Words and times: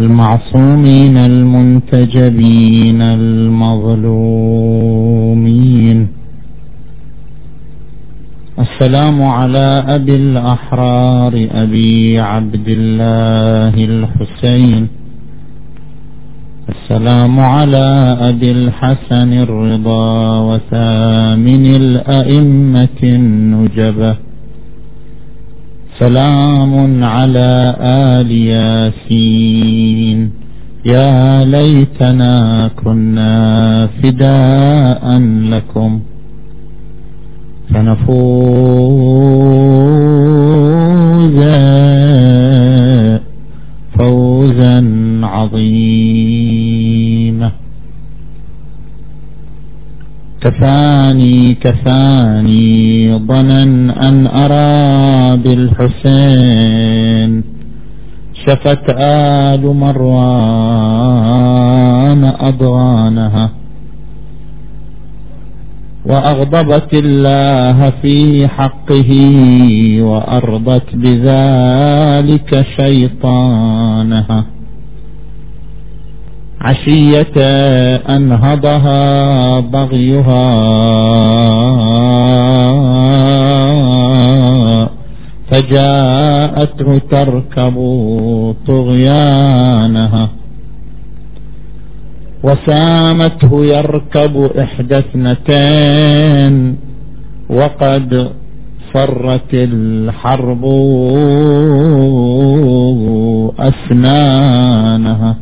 المعصومين 0.00 1.16
المنتجبين 1.16 3.00
المظلومين. 3.02 4.20
السلام 8.58 9.22
على 9.22 9.84
أبي 9.96 10.16
الأحرار 10.16 11.34
أبي 11.62 12.20
عبد 12.20 12.68
الله 12.68 13.74
الحسين. 13.90 14.82
السلام 16.68 17.40
على 17.40 17.88
أبي 18.30 18.50
الحسن 18.52 19.30
الرضا 19.32 20.08
وثامن 20.48 21.64
الأئمة 21.82 23.00
النجبة. 23.02 24.29
سلام 26.00 27.04
على 27.04 27.76
آل 27.80 28.32
ياسين. 28.32 30.30
يا 30.84 31.44
ليتنا 31.44 32.70
كنا 32.84 33.86
فداء 33.86 35.18
لكم. 35.52 36.00
فنفوز 37.68 38.20
فوزا 43.98 44.76
عظيما. 45.22 46.10
كفاني 50.40 51.54
كفاني 51.54 53.18
ظنا 53.18 53.62
أن 54.08 54.26
أرى 54.26 55.36
بالحسين. 55.36 57.30
شفت 58.46 58.84
آل 58.98 59.62
مروان 59.84 60.22
أضغانها 62.40 63.50
وأغضبت 66.06 66.94
الله 66.94 67.90
في 68.02 68.48
حقه 68.48 69.10
وأرضت 70.00 70.96
بذلك 70.96 72.66
شيطانها. 72.76 74.44
عشية 76.60 77.36
أنهضها 77.96 79.60
بغيها. 79.60 80.50
فجاءته 85.50 86.98
تركب 87.10 87.76
طغيانها. 88.66 90.28
وسامته 92.42 93.64
يركب 93.64 94.50
إحدى 94.58 94.98
اثنتين. 94.98 96.76
وقد 97.50 98.30
فرت 98.92 99.54
الحرب 99.54 100.64
أسنانها 103.58 105.36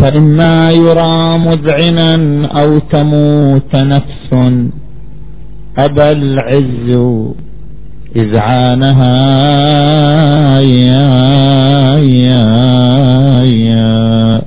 فإما 0.00 0.70
يرى 0.70 1.38
مذعنا 1.38 2.46
أو 2.46 2.78
تموت 2.78 3.76
نفس. 3.76 4.30
أبى 5.78 6.12
العز 6.12 6.88
إذعانها. 8.16 9.16
يا 10.60 11.98
يا 11.98 12.46
يا 13.44 14.42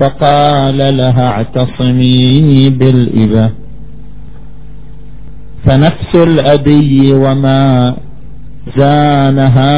فقال 0.00 0.96
لها 0.96 1.26
اعتصمي 1.28 2.70
بالإبة 2.70 3.50
فنفس 5.64 6.14
الأبي 6.14 7.12
وما 7.12 7.94
زانها. 8.76 9.74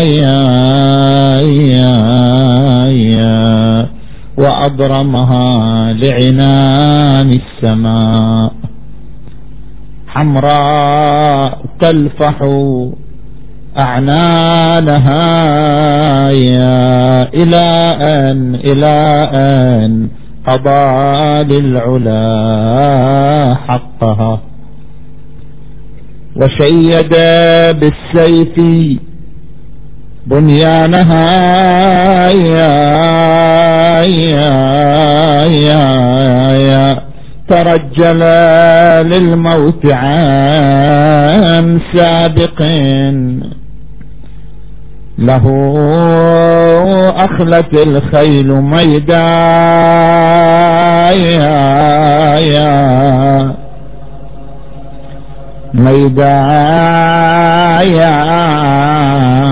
يا 0.00 1.40
يا 1.40 2.13
وأضرمها 4.44 5.92
لعنان 5.92 7.40
السماء 7.40 8.52
حمراء 10.08 11.58
تلفح 11.80 12.36
أعنانها 13.78 15.20
يا 16.30 17.28
إلى 17.34 17.96
أن 18.00 18.54
إلى 18.54 19.28
أن 19.32 20.08
قضى 20.46 21.44
للعلا 21.54 22.24
حقها. 23.66 24.40
وشيد 26.36 27.14
بالسيف 27.80 28.60
بنيانها 30.26 31.24
يا 32.30 33.83
يا 34.02 35.44
يا 35.44 35.84
يا 36.52 36.98
ترجل 37.48 38.20
للموت 39.10 39.86
عن 39.86 41.80
سابق 41.92 42.62
له 45.18 45.44
أخلت 47.16 47.74
الخيل 47.74 48.48
ميدا 48.52 49.24
يا 57.82 59.43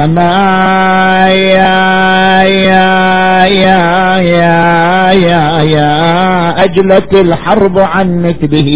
فما 0.00 1.28
يا 1.28 2.42
يا 2.42 3.44
يا 3.44 4.16
يا 4.16 5.12
يا 5.12 5.62
يا 5.62 6.64
أجلت 6.64 7.14
الحرب 7.14 7.78
عن 7.78 8.22
مثله. 8.22 8.70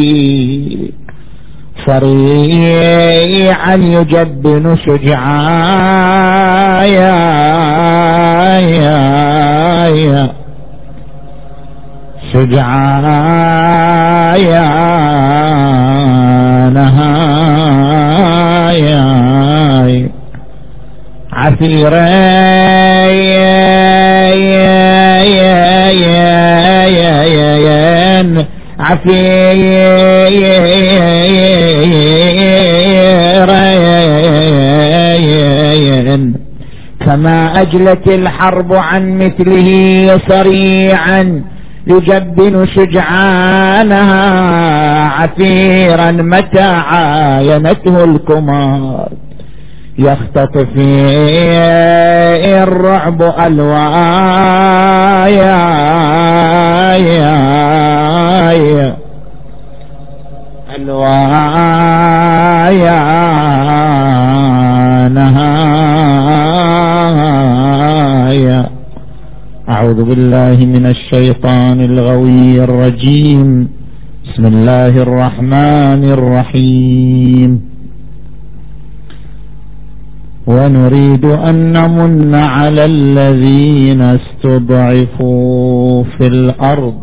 صريعا 1.87 3.75
يجبن 3.75 4.77
شجعا 4.77 5.43
يا 6.85 7.19
يا 8.59 8.99
يا 9.89 10.29
شجعا 12.33 13.01
يا 14.37 14.69
نهايا 16.75 17.64
عثيرين 21.45 22.45
عثيرين 34.55 36.35
فما 37.01 37.61
أجلت 37.63 38.09
الحرب 38.09 38.75
عن 38.75 39.19
مثله 39.19 39.69
صريعا 40.29 41.43
يجبن 41.87 42.67
شجعانها 42.67 44.25
عثيرا 45.09 46.11
متى 46.11 46.61
عاينته 46.61 48.05
الكمار 48.05 49.09
يختطف 49.99 50.77
الرعب 52.63 53.23
ألوايا 53.23 54.55
يا 56.99 57.37
يا 58.53 58.97
ألوايا 60.77 61.55
نهايا 65.09 66.25
أعوذ 69.69 70.05
بالله 70.05 70.57
من 70.67 70.87
الشيطان 70.87 71.81
الغوي 71.81 72.65
الرجيم. 72.65 73.69
بسم 74.25 74.47
الله 74.47 75.03
الرحمن 75.03 76.03
الرحيم. 76.17 77.74
ونريد 80.47 81.25
أن 81.25 81.73
نمن 81.73 82.35
على 82.35 82.85
الذين 82.85 84.01
استضعفوا 84.01 86.05
في 86.05 86.27
الأرض 86.27 86.95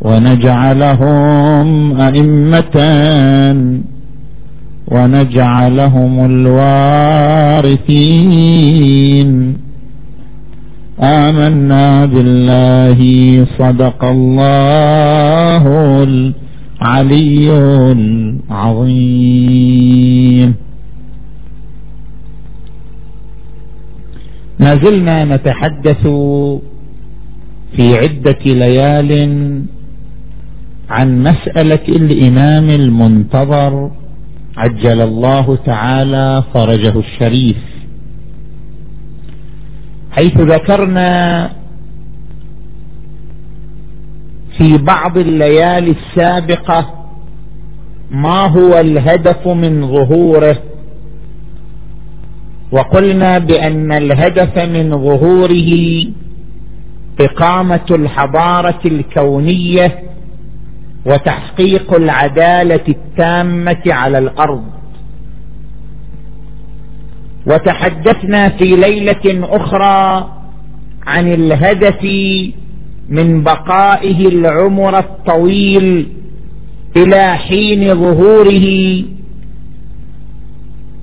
ونجعلهم 0.00 1.96
أئمة 2.00 2.76
ونجعلهم 4.88 6.26
الوارثين. 6.30 7.68
آمنا 11.00 12.06
بالله 12.06 12.98
صدق 13.58 14.04
الله 14.04 15.64
العلي 16.02 17.50
العظيم. 18.50 20.54
ما 24.60 24.76
زلنا 24.76 25.24
نتحدث 25.24 26.02
في 27.76 27.98
عدة 27.98 28.38
ليال 28.44 29.10
عن 30.90 31.22
مسألة 31.22 31.88
الإمام 31.88 32.70
المنتظر 32.70 33.90
عجل 34.56 35.00
الله 35.00 35.58
تعالى 35.64 36.44
فرجه 36.54 36.98
الشريف. 36.98 37.56
حيث 40.10 40.40
ذكرنا 40.40 41.50
في 44.56 44.78
بعض 44.78 45.18
الليالي 45.18 45.90
السابقة 45.90 46.94
ما 48.10 48.46
هو 48.46 48.80
الهدف 48.80 49.48
من 49.48 49.86
ظهوره. 49.86 50.58
وقلنا 52.72 53.38
بأن 53.38 53.92
الهدف 53.92 54.58
من 54.58 54.90
ظهوره 54.90 56.04
إقامة 57.20 57.86
الحضارة 57.90 58.80
الكونية 58.84 60.02
وتحقيق 61.06 61.94
العدالة 61.94 62.80
التامة 62.88 63.82
على 63.86 64.18
الأرض. 64.18 64.64
وتحدثنا 67.46 68.48
في 68.48 68.76
ليلة 68.76 69.46
أخرى 69.56 70.30
عن 71.06 71.32
الهدف 71.32 72.04
من 73.08 73.42
بقائه 73.42 74.28
العمر 74.28 74.98
الطويل 74.98 76.08
إلى 76.96 77.34
حين 77.36 77.94
ظهوره 77.94 79.02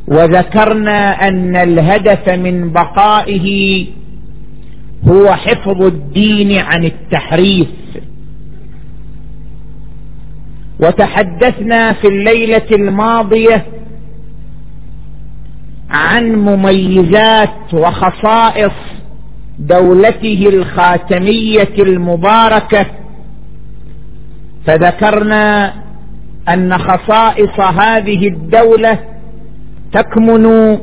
وذكرنا 0.07 1.27
أن 1.27 1.55
الهدف 1.55 2.29
من 2.29 2.71
بقائه 2.71 3.87
هو 5.07 5.33
حفظ 5.35 5.81
الدين 5.81 6.57
عن 6.57 6.83
التحريف. 6.83 7.67
وتحدثنا 10.79 11.93
في 11.93 12.07
الليلة 12.07 12.67
الماضية 12.71 13.65
عن 15.89 16.35
مميزات 16.35 17.73
وخصائص 17.73 18.73
دولته 19.59 20.49
الخاتمية 20.53 21.73
المباركة. 21.79 22.85
فذكرنا 24.65 25.73
أن 26.49 26.77
خصائص 26.77 27.59
هذه 27.59 28.27
الدولة 28.27 29.14
تكمن 29.91 30.77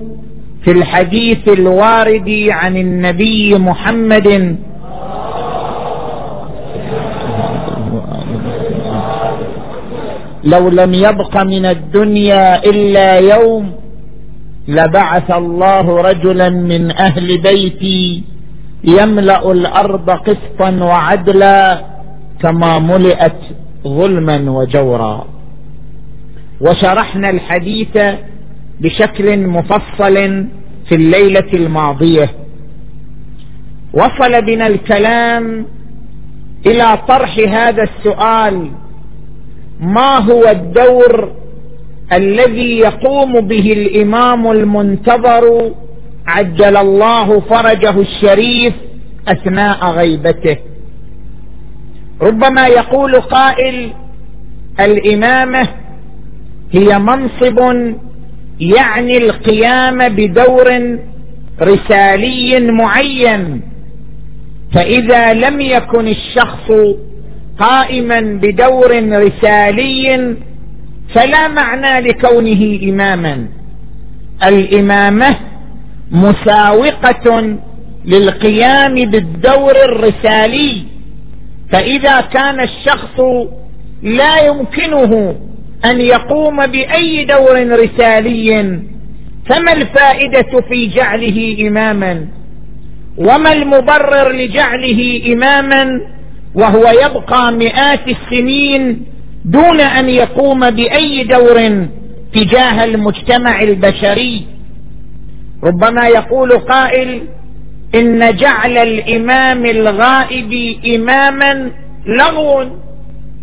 في 0.64 0.70
الحديث 0.70 1.48
الوارد 1.48 2.46
عن 2.50 2.76
النبي 2.76 3.58
محمد. 3.58 4.56
لو 10.44 10.68
لم 10.68 10.94
يبق 10.94 11.42
من 11.42 11.64
الدنيا 11.66 12.64
إلا 12.64 13.18
يوم 13.18 13.72
لبعث 14.68 15.30
الله 15.30 16.00
رجلا 16.00 16.50
من 16.50 16.90
أهل 16.90 17.38
بيتي 17.38 18.22
يملأ 18.84 19.52
الأرض 19.52 20.10
قسطا 20.10 20.70
وعدلا 20.70 21.80
كما 22.42 22.78
ملئت 22.78 23.40
ظلما 23.86 24.50
وجورا. 24.50 25.26
وشرحنا 26.60 27.30
الحديث 27.30 27.98
بشكل 28.80 29.38
مفصل 29.38 30.46
في 30.88 30.94
الليلة 30.94 31.52
الماضية. 31.54 32.30
وصل 33.92 34.42
بنا 34.42 34.66
الكلام 34.66 35.66
إلى 36.66 36.98
طرح 37.08 37.38
هذا 37.38 37.82
السؤال. 37.82 38.70
ما 39.80 40.18
هو 40.18 40.48
الدور 40.48 41.32
الذي 42.12 42.78
يقوم 42.78 43.40
به 43.40 43.72
الإمام 43.72 44.50
المنتظر 44.50 45.72
عجل 46.26 46.76
الله 46.76 47.40
فرجه 47.40 48.00
الشريف 48.00 48.74
أثناء 49.28 49.90
غيبته؟ 49.90 50.56
ربما 52.22 52.66
يقول 52.66 53.20
قائل 53.20 53.92
الإمامة 54.80 55.68
هي 56.72 56.98
منصب 56.98 57.58
يعني 58.62 59.16
القيام 59.16 60.08
بدور 60.08 60.98
رسالي 61.62 62.60
معين. 62.60 63.62
فإذا 64.72 65.32
لم 65.32 65.60
يكن 65.60 66.08
الشخص 66.08 66.72
قائما 67.58 68.20
بدور 68.20 68.90
رسالي 69.12 70.36
فلا 71.14 71.48
معنى 71.48 72.08
لكونه 72.08 72.78
إماما. 72.82 73.46
الإمامة 74.44 75.36
مساوقة 76.10 77.56
للقيام 78.04 78.94
بالدور 78.94 79.76
الرسالي. 79.84 80.82
فإذا 81.70 82.20
كان 82.20 82.60
الشخص 82.60 83.20
لا 84.02 84.46
يمكنه 84.46 85.36
أن 85.84 86.00
يقوم 86.00 86.66
بأي 86.66 87.24
دور 87.24 87.78
رسالي 87.82 88.80
فما 89.46 89.72
الفائدة 89.72 90.60
في 90.68 90.86
جعله 90.86 91.68
إماما؟ 91.68 92.26
وما 93.18 93.52
المبرر 93.52 94.32
لجعله 94.32 95.22
إماما؟ 95.32 96.00
وهو 96.54 96.88
يبقى 96.90 97.52
مئات 97.52 98.08
السنين 98.08 99.06
دون 99.44 99.80
أن 99.80 100.08
يقوم 100.08 100.70
بأي 100.70 101.24
دور 101.24 101.86
تجاه 102.34 102.84
المجتمع 102.84 103.62
البشري. 103.62 104.46
ربما 105.64 106.08
يقول 106.08 106.52
قائل 106.58 107.22
إن 107.94 108.36
جعل 108.36 108.78
الإمام 108.78 109.66
الغائب 109.66 110.76
إماما 110.94 111.70
لغو 112.06 112.64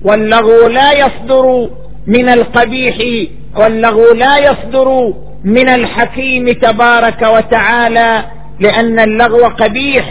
واللغو 0.04 0.68
لا 0.68 0.92
يصدر 0.92 1.70
من 2.10 2.30
القبيح 2.30 2.96
واللغو 3.56 4.14
لا 4.14 4.38
يصدر 4.38 5.14
من 5.44 5.70
الحكيم 5.70 6.52
تبارك 6.52 7.22
وتعالى 7.22 8.24
لأن 8.60 9.00
اللغو 9.00 9.46
قبيح. 9.46 10.06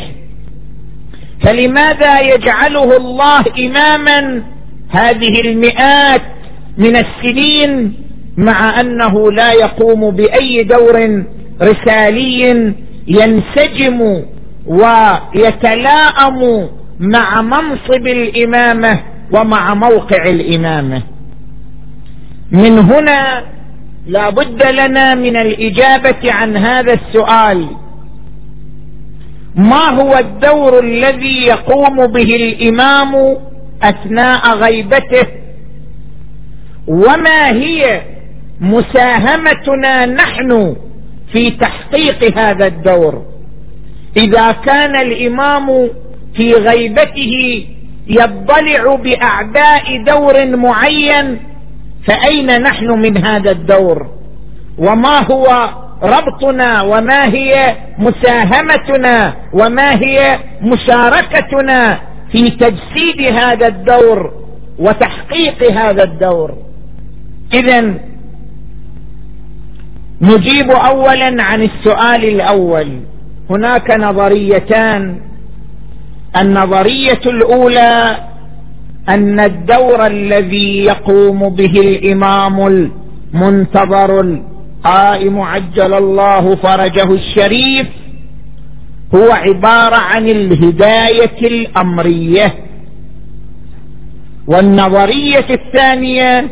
فلماذا 1.40 2.20
يجعله 2.20 2.96
الله 2.96 3.44
إماما؟ 3.58 4.42
هذه 4.90 5.40
المئات 5.40 6.22
من 6.78 6.96
السنين 6.96 7.94
مع 8.36 8.80
أنه 8.80 9.32
لا 9.32 9.52
يقوم 9.52 10.10
بأي 10.10 10.64
دور 10.64 11.24
رسالي 11.62 12.72
ينسجم 13.06 14.22
ويتلاءم 14.66 16.68
مع 17.00 17.42
منصب 17.42 18.06
الإمامة 18.06 19.00
ومع 19.32 19.74
موقع 19.74 20.26
الإمامة. 20.26 21.02
من 22.50 22.78
هنا 22.78 23.44
لا 24.06 24.30
بد 24.30 24.62
لنا 24.62 25.14
من 25.14 25.36
الإجابة 25.36 26.32
عن 26.32 26.56
هذا 26.56 26.92
السؤال. 26.92 27.68
ما 29.54 29.88
هو 29.88 30.18
الدور 30.18 30.78
الذي 30.78 31.46
يقوم 31.46 32.06
به 32.06 32.36
الإمام 32.36 33.36
أثناء 33.82 34.54
غيبته؟ 34.54 35.26
وما 36.86 37.50
هي 37.52 38.02
مساهمتنا 38.60 40.06
نحن 40.06 40.76
في 41.32 41.50
تحقيق 41.50 42.38
هذا 42.38 42.66
الدور؟ 42.66 43.26
إذا 44.16 44.52
كان 44.52 44.96
الإمام 44.96 45.88
في 46.34 46.54
غيبته 46.54 47.66
يضلع 48.08 48.94
بأعداء 48.94 50.02
دور 50.04 50.56
معين 50.56 51.38
فأين 52.08 52.62
نحن 52.62 52.90
من 52.90 53.24
هذا 53.24 53.50
الدور؟ 53.50 54.06
وما 54.78 55.32
هو 55.32 55.68
ربطنا؟ 56.02 56.82
وما 56.82 57.24
هي 57.24 57.76
مساهمتنا؟ 57.98 59.34
وما 59.52 59.94
هي 59.94 60.38
مشاركتنا 60.62 61.98
في 62.32 62.50
تجسيد 62.50 63.20
هذا 63.34 63.66
الدور 63.66 64.32
وتحقيق 64.78 65.72
هذا 65.72 66.02
الدور؟ 66.02 66.54
اذا 67.54 67.94
نجيب 70.20 70.70
اولا 70.70 71.42
عن 71.42 71.62
السؤال 71.62 72.24
الأول. 72.24 73.00
هناك 73.50 73.90
نظريتان. 73.90 75.20
النظرية 76.36 77.20
الأولى 77.26 78.16
أن 79.08 79.40
الدور 79.40 80.06
الذي 80.06 80.84
يقوم 80.84 81.48
به 81.48 81.80
الإمام 81.80 82.66
المنتظر 83.34 84.20
القائم 84.20 85.40
عجل 85.40 85.94
الله 85.94 86.54
فرجه 86.54 87.12
الشريف 87.12 87.86
هو 89.14 89.30
عبارة 89.32 89.96
عن 89.96 90.28
الهداية 90.28 91.38
الأمرية. 91.42 92.54
والنظرية 94.46 95.46
الثانية 95.50 96.48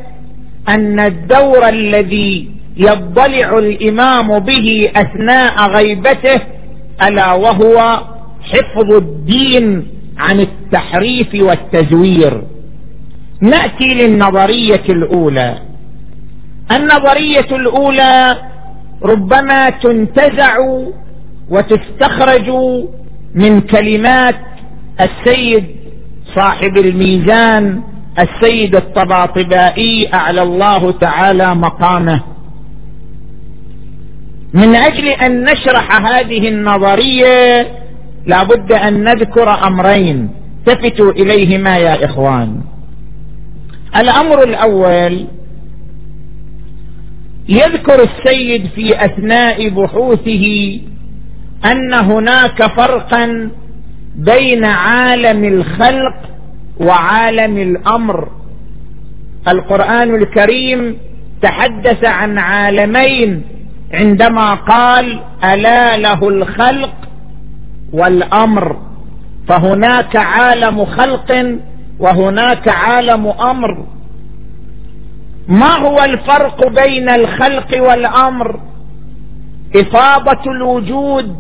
أن 0.69 1.01
الدور 1.01 1.69
الذي 1.69 2.51
يضلع 2.77 3.59
الإمام 3.59 4.39
به 4.39 4.91
أثناء 4.97 5.71
غيبته 5.71 6.41
ألا 7.03 7.33
وهو 7.33 8.01
حفظ 8.43 8.93
الدين 8.93 9.87
عن 10.19 10.41
التحريف 10.41 11.29
والتزوير. 11.35 12.43
نأتي 13.41 13.95
للنظرية 13.95 14.85
الأولى. 14.89 15.59
النظرية 16.71 17.57
الأولى 17.57 18.37
ربما 19.03 19.71
تنتزع 19.71 20.57
وتستخرج 21.51 22.51
من 23.35 23.61
كلمات 23.61 24.37
السيد 25.01 25.65
صاحب 26.35 26.77
الميزان 26.77 27.83
السيد 28.19 28.77
الطباطبائي 28.77 30.15
أعلى 30.15 30.43
الله 30.43 30.91
تعالى 30.91 31.55
مقامه. 31.55 32.21
من 34.55 34.75
أجل 34.75 35.09
أن 35.09 35.45
نشرح 35.45 36.07
هذه 36.07 36.49
النظرية 36.49 37.67
لابد 38.27 38.73
أن 38.73 39.05
نذكر 39.05 39.67
أمرين 39.67 40.31
التفتوا 40.69 41.13
إليهما 41.13 41.79
يا 41.79 42.05
إخوان. 42.05 42.61
الأمر 43.97 44.43
الأول 44.43 45.27
يذكر 47.49 48.03
السيد 48.03 48.67
في 48.67 49.05
أثناء 49.05 49.69
بحوثه 49.69 50.79
أن 51.65 51.95
هناك 51.95 52.67
فرقا 52.67 53.51
بين 54.17 54.65
عالم 54.65 55.45
الخلق 55.45 56.17
وعالم 56.81 57.59
الأمر. 57.59 58.29
القرآن 59.49 60.15
الكريم 60.15 60.99
تحدث 61.43 62.05
عن 62.05 62.39
عالمين 62.39 63.43
عندما 63.93 64.55
قال 64.55 65.21
ألا 65.45 65.97
له 65.97 66.29
الخلق 66.29 67.06
والأمر 67.93 68.77
فهناك 69.49 70.17
عالم 70.17 70.85
خلق 70.85 71.59
وهناك 71.99 72.69
عالم 72.69 73.27
أمر. 73.27 73.87
ما 75.49 75.77
هو 75.77 76.05
الفرق 76.05 76.69
بين 76.69 77.09
الخلق 77.09 77.83
والأمر؟ 77.83 78.61
افاضه 79.77 80.51
الوجود 80.53 81.37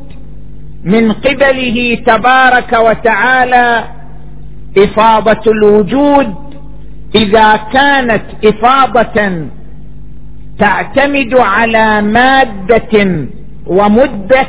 من 0.84 1.12
قبله 1.12 1.98
تبارك 2.06 2.72
وتعالى 2.72 3.84
افاضه 4.78 5.52
الوجود 5.52 6.34
إذا 7.14 7.56
كانت 7.56 8.22
افاضه 8.44 9.46
تعتمد 10.58 11.34
على 11.34 12.02
مادة 12.02 13.26
ومدة 13.66 14.46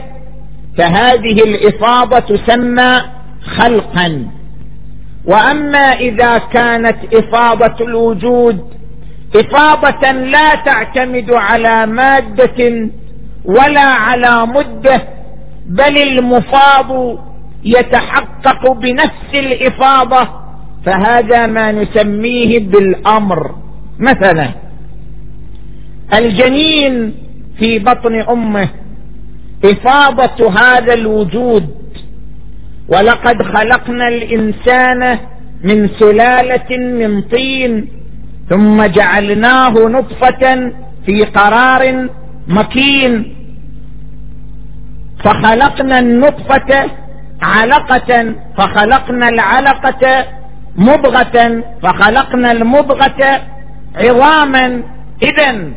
فهذه 0.78 1.44
الافاضه 1.44 2.20
تسمى 2.20 3.02
خلقا. 3.44 4.28
وأما 5.26 5.94
إذا 5.94 6.38
كانت 6.38 6.98
افاضه 7.14 7.86
الوجود 7.86 8.74
افاضه 9.36 10.12
لا 10.12 10.56
تعتمد 10.56 11.32
على 11.32 11.86
مادة 11.86 12.90
ولا 13.46 13.82
على 13.82 14.46
مدة 14.46 15.02
بل 15.68 15.98
المفاض 15.98 17.20
يتحقق 17.64 18.72
بنفس 18.72 19.34
الافاضه 19.34 20.28
فهذا 20.86 21.48
ما 21.48 21.72
نسميه 21.72 22.60
بالأمر. 22.60 23.56
مثلا 24.00 24.50
الجنين 26.14 27.14
في 27.60 27.80
بطن 27.80 28.16
أمه 28.16 28.70
افاضه 29.66 30.50
هذا 30.50 30.94
الوجود. 30.94 31.78
ولقد 32.90 33.44
خلقنا 33.44 34.08
الإنسان 34.08 35.20
من 35.64 35.88
سلالة 35.88 36.78
من 36.78 37.22
طين 37.22 37.88
ثم 38.50 38.86
جعلناه 38.86 39.70
نطفة 39.70 40.72
في 41.06 41.24
قرار 41.24 42.08
مكين. 42.48 43.36
فخلقنا 45.20 46.00
النطفة 46.00 46.90
علقة 47.42 48.36
فخلقنا 48.58 49.30
العلقة 49.30 50.26
مضغة 50.76 51.64
فخلقنا 51.82 52.52
المضغة 52.52 53.42
عظاما. 53.96 54.84
اذا 55.24 55.72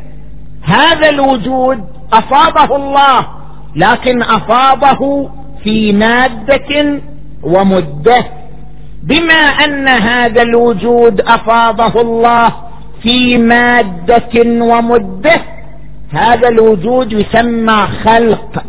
هذا 0.63 1.09
الوجود 1.09 1.85
افاضه 2.13 2.77
الله. 2.77 3.40
لكن 3.77 4.23
أفاضه 4.23 5.31
في 5.65 5.93
مادة 5.93 7.01
ومدة. 7.43 8.25
بما 9.03 9.35
أن 9.65 9.89
هذا 9.89 10.43
الوجود 10.43 11.21
أفاضه 11.21 12.01
الله 12.01 12.53
في 13.03 13.39
مادة 13.39 14.65
ومدة 14.65 15.41
هذا 16.13 16.49
الوجود 16.49 17.13
يسمى 17.13 17.89
خلق. 18.05 18.65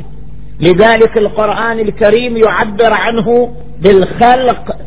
لذلك 0.60 1.18
القرآن 1.18 1.80
الكريم 1.80 2.38
يعبر 2.38 2.94
عنه 2.94 3.50
بالخلق. 3.82 4.78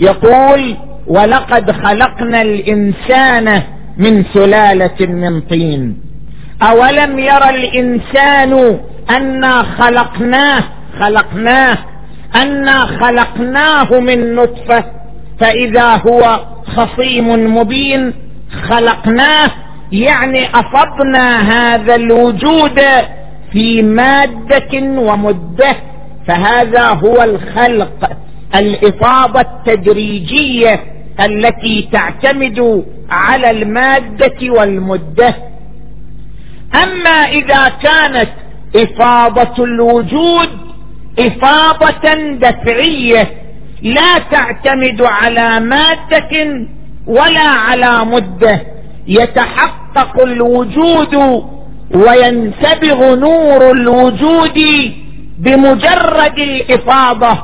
يقول 0.00 0.76
ولقد 1.06 1.70
خلقنا 1.70 2.42
الإنسان 2.42 3.62
من 3.98 4.24
سلالة 4.34 5.06
من 5.06 5.40
طين 5.40 5.96
أولم 6.62 7.18
يرى 7.18 7.50
الإنسان 7.50 8.78
أنا 9.10 9.62
خلقناه 9.62 10.62
خلقناه. 11.00 11.78
أنا 12.34 12.86
خلقناه 12.86 14.00
من 14.00 14.34
نطفة. 14.34 14.84
فإذا 15.40 16.02
هو 16.06 16.40
خصيم 16.66 17.56
مبين 17.56 18.12
خلقناه. 18.68 19.50
يعني 19.92 20.48
أفضنا 20.54 21.38
هذا 21.40 21.94
الوجود 21.94 22.80
في 23.52 23.82
مادة 23.82 25.00
ومدة. 25.00 25.76
فهذا 26.26 26.88
هو 26.88 27.22
الخلق. 27.22 28.10
الافاضه 28.54 29.40
التدريجية 29.40 30.80
التي 31.20 31.88
تعتمد 31.92 32.84
على 33.10 33.50
المادة 33.50 34.50
والمدة. 34.50 35.34
أما 36.74 37.10
إذا 37.10 37.68
كانت 37.68 38.28
إفاضة 38.76 39.64
الوجود 39.64 40.48
إفاضة 41.18 42.14
دفعية 42.32 43.28
لا 43.82 44.18
تعتمد 44.30 45.02
على 45.02 45.60
مادة 45.60 46.66
ولا 47.06 47.48
على 47.48 48.04
مدة. 48.04 48.60
يتحقق 49.06 50.22
الوجود 50.22 51.14
وينسبغ 51.94 53.14
نور 53.14 53.70
الوجود 53.70 54.60
بمجرد 55.38 56.38
الإفاضة 56.38 57.38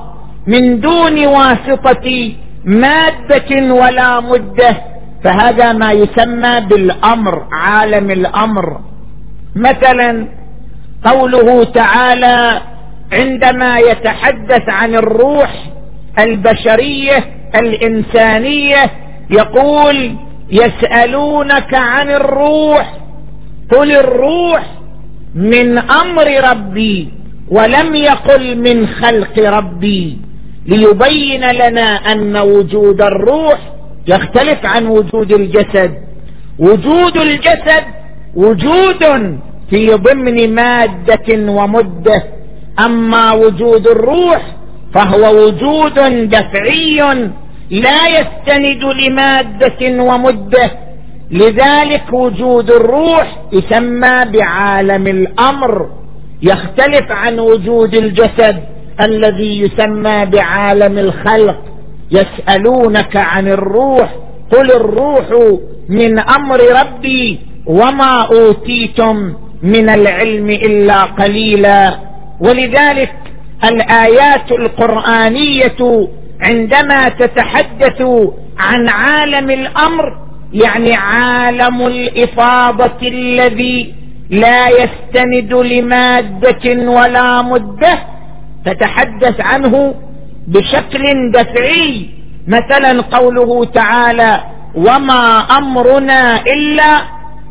من 0.46 0.80
دون 0.80 1.26
واسطة 1.26 2.32
مادة 2.64 3.74
ولا 3.74 4.20
مدة. 4.20 4.76
فهذا 5.24 5.72
ما 5.72 5.92
يسمى 5.92 6.60
بالأمر 6.60 7.46
عالم 7.52 8.10
الأمر. 8.10 8.80
مثلا 9.56 10.39
قوله 11.04 11.64
تعالى 11.64 12.60
عندما 13.12 13.78
يتحدث 13.78 14.68
عن 14.68 14.94
الروح 14.94 15.52
البشرية 16.18 17.24
الإنسانية 17.54 18.90
يقول 19.30 20.16
يسألونك 20.50 21.74
عن 21.74 22.08
الروح 22.10 22.94
قل 23.70 23.92
الروح 23.92 24.62
من 25.34 25.78
أمر 25.78 26.50
ربي 26.50 27.08
ولم 27.48 27.94
يقل 27.94 28.58
من 28.58 28.86
خلق 28.86 29.38
ربي 29.38 30.18
ليبين 30.66 31.50
لنا 31.50 32.12
أن 32.12 32.36
وجود 32.36 33.02
الروح 33.02 33.58
يختلف 34.06 34.66
عن 34.66 34.86
وجود 34.86 35.32
الجسد 35.32 35.94
وجود 36.58 37.16
الجسد 37.16 37.84
وجود 38.34 39.04
في 39.70 39.94
ضمن 39.94 40.54
مادة 40.54 41.52
ومدة. 41.52 42.24
أما 42.78 43.32
وجود 43.32 43.86
الروح 43.86 44.42
فهو 44.94 45.44
وجود 45.44 45.94
دفعي 46.28 47.28
لا 47.70 48.08
يستند 48.08 48.84
لمادة 48.84 50.02
ومدة. 50.02 50.70
لذلك 51.30 52.02
وجود 52.12 52.70
الروح 52.70 53.36
يسمى 53.52 54.24
بعالم 54.24 55.06
الأمر. 55.06 55.90
يختلف 56.42 57.12
عن 57.12 57.38
وجود 57.38 57.94
الجسد 57.94 58.56
الذي 59.00 59.60
يسمى 59.60 60.26
بعالم 60.26 60.98
الخلق. 60.98 61.58
يسألونك 62.10 63.16
عن 63.16 63.48
الروح. 63.48 64.14
قل 64.52 64.72
الروح 64.72 65.24
من 65.88 66.18
أمر 66.18 66.60
ربي 66.60 67.38
وما 67.66 68.22
أوتيتم. 68.22 69.34
من 69.62 69.88
العلم 69.88 70.50
إلا 70.50 71.04
قليلا. 71.04 71.98
ولذلك 72.40 73.12
الآيات 73.64 74.52
القرآنية 74.52 76.08
عندما 76.40 77.08
تتحدث 77.08 78.02
عن 78.58 78.88
عالم 78.88 79.50
الأمر 79.50 80.16
يعني 80.52 80.94
عالم 80.94 81.86
الإفاضة 81.86 83.08
الذي 83.08 83.94
لا 84.30 84.68
يستند 84.68 85.52
لمادة 85.54 86.90
ولا 86.90 87.42
مدة 87.42 87.98
تتحدث 88.64 89.40
عنه 89.40 89.94
بشكل 90.48 91.32
دفعي. 91.32 92.06
مثلا 92.48 93.02
قوله 93.02 93.64
تعالى 93.64 94.40
وما 94.74 95.40
أمرنا 95.58 96.42
إلا 96.42 97.02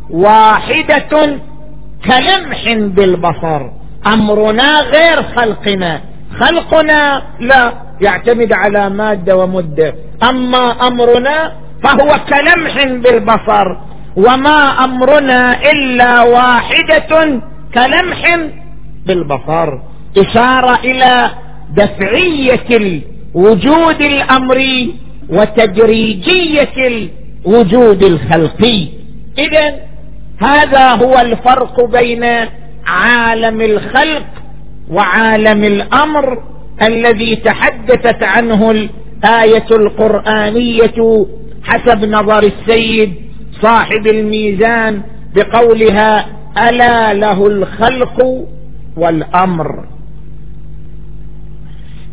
واحدة 0.10 1.38
كلمح 2.06 2.74
بالبصر 2.74 3.62
أمرنا 4.08 4.80
غير 4.82 5.24
خلقنا. 5.36 6.02
خلقنا 6.40 7.22
لا 7.40 7.74
يعتمد 8.02 8.54
على 8.54 8.90
مادة 8.90 9.38
ومدة. 9.38 9.96
أما 10.24 10.88
أمرنا 10.88 11.54
فهو 11.84 12.20
كلمح 12.30 12.84
بالبصر. 12.84 13.78
وما 14.16 14.84
أمرنا 14.84 15.72
إلا 15.72 16.22
واحدة 16.22 17.42
كلمح 17.74 18.40
بالبصر. 19.06 19.80
إشارة 20.18 20.80
إلى 20.84 21.30
دفعية 21.76 22.68
الوجود 23.36 24.02
الأمري 24.02 24.96
وتدريجية 25.30 27.04
الوجود 27.46 28.04
الخلقي. 28.04 28.88
اذا 29.38 29.89
هذا 30.40 30.88
هو 30.90 31.20
الفرق 31.20 31.86
بين 31.86 32.26
عالم 32.88 33.62
الخلق 33.62 34.26
وعالم 34.92 35.64
الأمر 35.64 36.44
الذي 36.82 37.36
تحدثت 37.36 38.24
عنه 38.24 38.72
الآية 38.72 39.66
القرآنية 39.72 41.26
حسب 41.64 42.06
نظر 42.06 42.44
السيد 42.44 43.14
صاحب 43.62 44.08
الميزان 44.08 45.02
بقولها 45.36 46.26
ألا 46.70 47.14
له 47.14 47.48
الخلق 47.48 48.46
والأمر. 48.98 49.86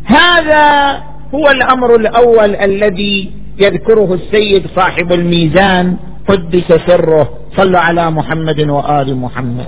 هذا 0.04 0.96
هو 1.34 1.50
الأمر 1.50 1.94
الأول 1.94 2.54
الذي 2.56 3.30
يذكره 3.58 4.14
السيد 4.14 4.66
صاحب 4.76 5.12
الميزان 5.12 5.96
قدس 6.28 6.72
سره. 6.86 7.28
صلوا 7.56 7.80
على 7.80 8.10
محمد 8.10 8.60
وآل 8.60 9.16
محمد. 9.16 9.66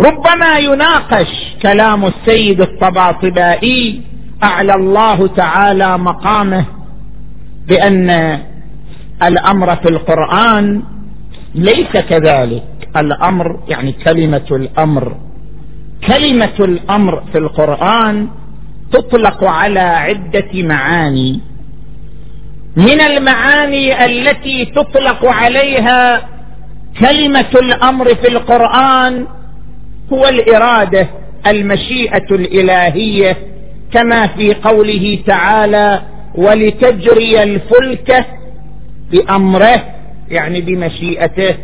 ربما 0.00 0.58
يناقش 0.58 1.56
كلام 1.62 2.06
السيد 2.06 2.60
الطباطبائي 2.60 4.00
أعلى 4.42 4.74
الله 4.74 5.26
تعالى 5.26 5.98
مقامه 5.98 6.64
بأن 7.68 8.40
الأمر 9.22 9.76
في 9.76 9.88
القرآن 9.88 10.82
ليس 11.54 11.92
كذلك. 11.92 12.88
الأمر 12.96 13.60
يعني 13.68 13.92
كلمة 13.92 14.48
الأمر. 14.50 15.16
كلمة 16.06 16.58
الأمر 16.60 17.22
في 17.32 17.38
القرآن 17.38 18.28
تطلق 18.92 19.44
على 19.44 19.80
عدة 19.80 20.50
معاني. 20.54 21.40
من 22.76 23.00
المعاني 23.00 24.04
التي 24.04 24.64
تطلق 24.64 25.24
عليها 25.24 26.28
كلمة 27.00 27.50
الأمر 27.54 28.14
في 28.14 28.28
القرآن 28.28 29.26
هو 30.12 30.28
الإرادة 30.28 31.06
المشيئة 31.46 32.26
الإلهية 32.30 33.36
كما 33.92 34.26
في 34.26 34.54
قوله 34.54 35.18
تعالى 35.26 36.02
ولتجري 36.34 37.42
الفلك 37.42 38.26
بأمره 39.10 39.82
يعني 40.30 40.60
بمشيئته. 40.60 41.54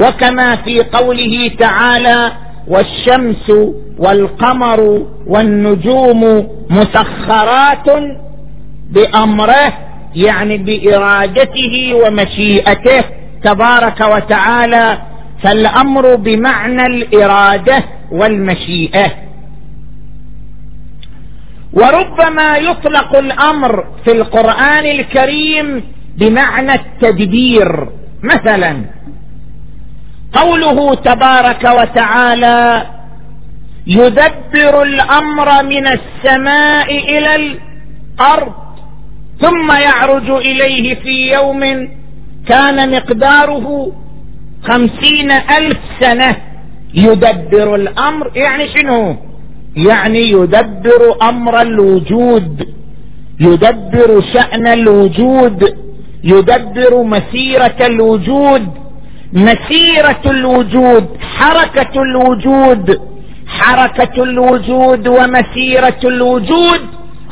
وكما 0.00 0.56
في 0.56 0.80
قوله 0.82 1.50
تعالى 1.58 2.32
والشمس 2.68 3.52
والقمر 3.98 5.06
والنجوم 5.26 6.48
مسخرات 6.70 7.86
بأمره 8.90 9.72
يعني 10.16 10.58
بإرادته 10.58 11.94
ومشيئته 11.94 13.04
تبارك 13.44 14.00
وتعالى 14.00 14.98
فالأمر 15.42 16.14
بمعنى 16.14 16.86
الإرادة 16.86 17.84
والمشيئة. 18.12 19.10
وربما 21.72 22.56
يطلق 22.56 23.16
الأمر 23.16 23.84
في 24.04 24.12
القرآن 24.12 24.86
الكريم 24.86 25.82
بمعنى 26.16 26.74
التدبير. 26.74 27.88
مثلا 28.22 28.76
قوله 30.32 30.94
تبارك 30.94 31.64
وتعالى 31.64 32.86
يدبر 33.86 34.82
الأمر 34.82 35.62
من 35.62 35.86
السماء 35.86 36.96
إلى 36.96 37.36
الأرض 37.36 38.52
ثم 39.40 39.72
يعرج 39.72 40.30
إليه 40.30 40.94
في 40.94 41.32
يوم 41.32 41.88
كان 42.48 42.96
مقداره 42.96 43.92
خمسين 44.62 45.30
ألف 45.30 45.78
سنة. 46.00 46.36
يدبر 46.94 47.74
الأمر 47.74 48.30
يعني 48.34 48.68
شنو؟ 48.68 49.16
يعني 49.76 50.30
يدبر 50.30 51.16
أمر 51.22 51.60
الوجود 51.62 52.68
يدبر 53.40 54.20
شأن 54.32 54.66
الوجود 54.66 55.76
يدبر 56.24 57.02
مسيرة 57.02 57.76
الوجود. 57.80 58.68
مسيرة 59.32 60.20
الوجود 60.26 61.08
حركة 61.38 62.02
الوجود 62.02 63.00
حركة 63.46 64.22
الوجود 64.22 65.08
ومسيرة 65.08 66.00
الوجود 66.04 66.80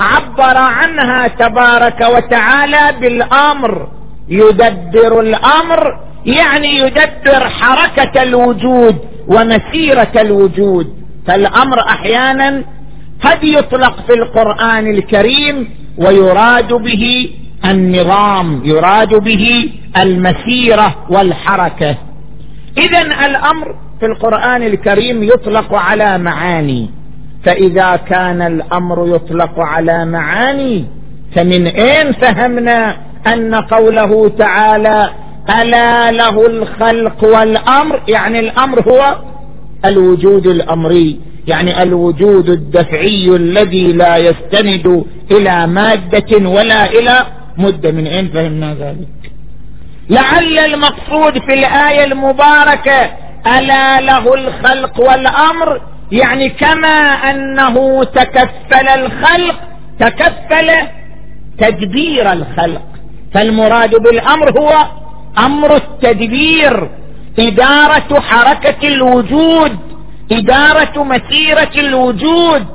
عبر 0.01 0.57
عنها 0.57 1.29
تبارك 1.29 2.01
وتعالى 2.01 3.01
بالأمر. 3.01 3.89
يدبر 4.29 5.21
الأمر 5.21 5.99
يعني 6.27 6.77
يدبر 6.79 7.49
حركة 7.49 8.23
الوجود 8.23 8.97
ومسيرة 9.29 10.13
الوجود. 10.17 10.87
فالأمر 11.27 11.81
أحيانا 11.81 12.65
قد 13.25 13.45
يطلق 13.45 14.07
في 14.07 14.13
القرآن 14.13 14.91
الكريم 14.91 15.71
ويراد 15.99 16.73
به 16.73 17.31
النظام 17.65 18.61
يراد 18.65 19.15
به 19.15 19.71
المسيرة 19.97 20.97
والحركة. 21.11 21.97
اذا 22.79 23.03
الأمر 23.27 23.75
في 24.01 24.07
القرآن 24.07 24.63
الكريم 24.63 25.23
يطلق 25.23 25.75
على 25.75 26.19
معاني. 26.19 26.91
فإذا 27.45 27.97
كان 27.97 28.43
الأمر 28.43 29.15
يطلق 29.17 29.61
على 29.61 30.05
معاني 30.05 30.85
فمن 31.35 31.67
أين 31.67 32.13
فهمنا 32.13 32.97
أن 33.27 33.55
قوله 33.55 34.29
تعالى 34.29 35.11
ألا 35.63 36.13
له 36.13 36.47
الخلق 36.47 37.25
والأمر؟ 37.25 38.03
يعني 38.09 38.41
الأمر 38.41 38.81
هو 38.81 39.17
الوجود 39.85 40.47
الأمري 40.47 41.21
يعني 41.47 41.83
الوجود 41.83 42.49
الدفعي 42.51 43.29
الذي 43.29 43.93
لا 43.93 44.17
يستند 44.17 45.05
إلى 45.31 45.67
مادة 45.67 46.49
ولا 46.49 46.91
إلى 46.91 47.27
مدة 47.59 47.91
من 47.91 48.07
أين 48.07 48.29
فهمنا 48.29 48.75
ذلك؟ 48.75 49.33
لعل 50.11 50.59
المقصود 50.59 51.39
في 51.39 51.55
الآية 51.55 52.05
المباركة 52.05 53.11
ألا 53.47 54.01
له 54.01 54.35
الخلق 54.35 55.01
والأمر؟ 55.01 55.81
يعني 56.13 56.49
كما 56.49 56.99
أنه 57.31 58.05
تكفل 58.05 58.89
الخلق 58.89 59.61
تكفل 59.99 60.71
تدبير 61.59 62.33
الخلق. 62.33 62.83
فالمراد 63.35 63.91
بالأمر 63.91 64.59
هو 64.61 64.87
أمر 65.39 65.77
التدبير 65.77 66.91
إدارة 67.39 68.21
حركة 68.21 68.89
الوجود 68.89 69.79
إدارة 70.33 71.05
مسيرة 71.05 71.71
الوجود. 71.79 72.67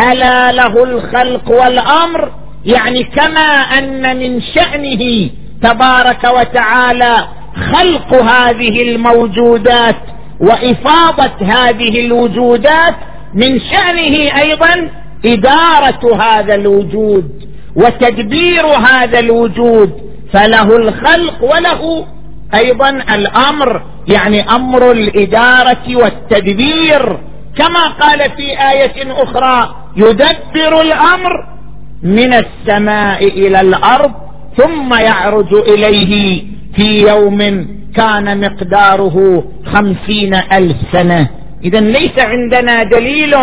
ألا 0.00 0.52
له 0.52 0.84
الخلق 0.84 1.50
والأمر؟ 1.50 2.32
يعني 2.64 3.04
كما 3.04 3.48
أن 3.78 4.16
من 4.16 4.40
شأنه 4.40 5.30
تبارك 5.62 6.24
وتعالى 6.24 7.28
خلق 7.72 8.14
هذه 8.14 8.82
الموجودات 8.82 9.96
وإفاضة 10.40 11.46
هذه 11.46 12.06
الوجودات 12.06 12.94
من 13.34 13.60
شأنه 13.60 14.40
أيضا 14.40 14.88
إدارة 15.24 16.22
هذا 16.22 16.54
الوجود 16.54 17.44
وتدبير 17.76 18.66
هذا 18.66 19.18
الوجود 19.18 19.92
فله 20.32 20.76
الخلق 20.76 21.44
وله 21.44 22.06
أيضا 22.54 22.90
الأمر 22.90 23.82
يعني 24.08 24.50
أمر 24.50 24.92
الإدارة 24.92 25.96
والتدبير. 25.96 27.18
كما 27.56 27.86
قال 28.00 28.18
في 28.30 28.70
آية 28.70 29.22
أخرى 29.22 29.74
يدبر 29.96 30.80
الأمر 30.80 31.59
من 32.02 32.32
السماء 32.32 33.28
إلى 33.28 33.60
الأرض 33.60 34.12
ثم 34.56 34.94
يعرج 34.94 35.54
إليه 35.54 36.42
في 36.74 37.08
يوم 37.08 37.66
كان 37.94 38.40
مقداره 38.40 39.44
خمسين 39.66 40.34
ألف 40.34 40.76
سنة. 40.92 41.28
اذا 41.64 41.80
ليس 41.80 42.18
عندنا 42.18 42.82
دليل 42.82 43.34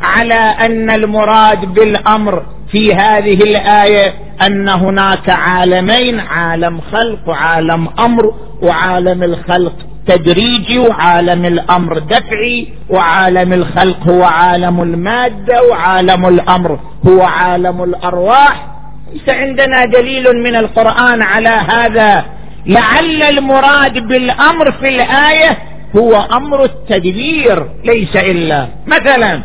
على 0.00 0.34
أن 0.34 0.90
المراد 0.90 1.74
بالأمر 1.74 2.42
في 2.72 2.94
هذه 2.94 3.42
الآية 3.42 4.12
أن 4.42 4.68
هناك 4.68 5.28
عالمين 5.30 6.20
عالم 6.20 6.80
خلق 6.80 7.28
وعالم 7.28 7.88
أمر 7.98 8.34
وعالم 8.62 9.22
الخلق. 9.22 9.74
تدريجي 10.06 10.78
وعالم 10.78 11.44
الأمر 11.44 11.98
دفعي 11.98 12.68
وعالم 12.90 13.52
الخلق 13.52 14.08
هو 14.08 14.24
عالم 14.24 14.82
المادة 14.82 15.62
وعالم 15.62 16.26
الأمر 16.26 16.80
هو 17.08 17.22
عالم 17.22 17.82
الأرواح. 17.84 18.66
ليس 19.12 19.28
عندنا 19.28 19.84
دليل 19.84 20.42
من 20.42 20.56
القرآن 20.56 21.22
على 21.22 21.48
هذا. 21.48 22.24
لعل 22.66 23.22
المراد 23.22 24.06
بالأمر 24.08 24.72
في 24.72 24.88
الآية 24.88 25.58
هو 25.96 26.16
أمر 26.32 26.64
التدبير 26.64 27.66
ليس 27.84 28.16
إلا. 28.16 28.68
مثلا 28.86 29.40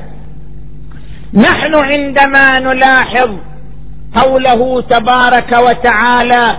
نحن 1.34 1.76
عندما 1.76 2.60
نلاحظ 2.60 3.30
قوله 4.16 4.82
تبارك 4.82 5.52
وتعالى 5.52 6.58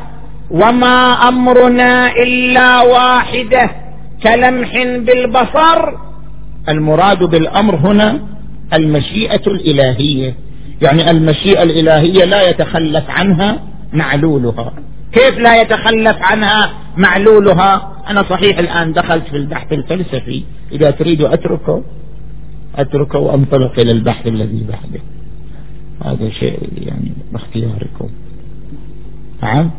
وما 0.50 1.28
أمرنا 1.28 2.12
إلا 2.12 2.80
واحدة 2.80 3.70
كلمح 4.22 4.82
بالبصر. 4.82 5.98
المراد 6.68 7.24
بالأمر 7.24 7.76
هنا 7.76 8.20
المشيئة 8.72 9.46
الإلهية. 9.46 10.34
يعني 10.82 11.10
المشيئة 11.10 11.62
الإلهية 11.62 12.24
لا 12.24 12.50
يتخلف 12.50 13.10
عنها 13.10 13.60
معلولها. 13.92 14.72
كيف 15.12 15.38
لا 15.38 15.62
يتخلف 15.62 16.16
عنها 16.22 16.70
معلولها؟ 16.96 17.92
أنا 18.10 18.22
صحيح 18.22 18.58
الآن 18.58 18.92
دخلت 18.92 19.26
في 19.26 19.36
البحث 19.36 19.72
الفلسفي. 19.72 20.42
إذا 20.72 20.90
تريد 20.90 21.22
أتركه 21.22 21.82
أتركه 22.76 23.18
وأنطلق 23.18 23.78
إلى 23.78 23.90
البحث 23.90 24.26
الذي 24.26 24.66
بعده. 24.68 25.02
هذا 26.04 26.30
شيء 26.30 26.58
يعني 26.76 27.12
باختياركم. 27.32 28.08
نعم؟ 29.42 29.70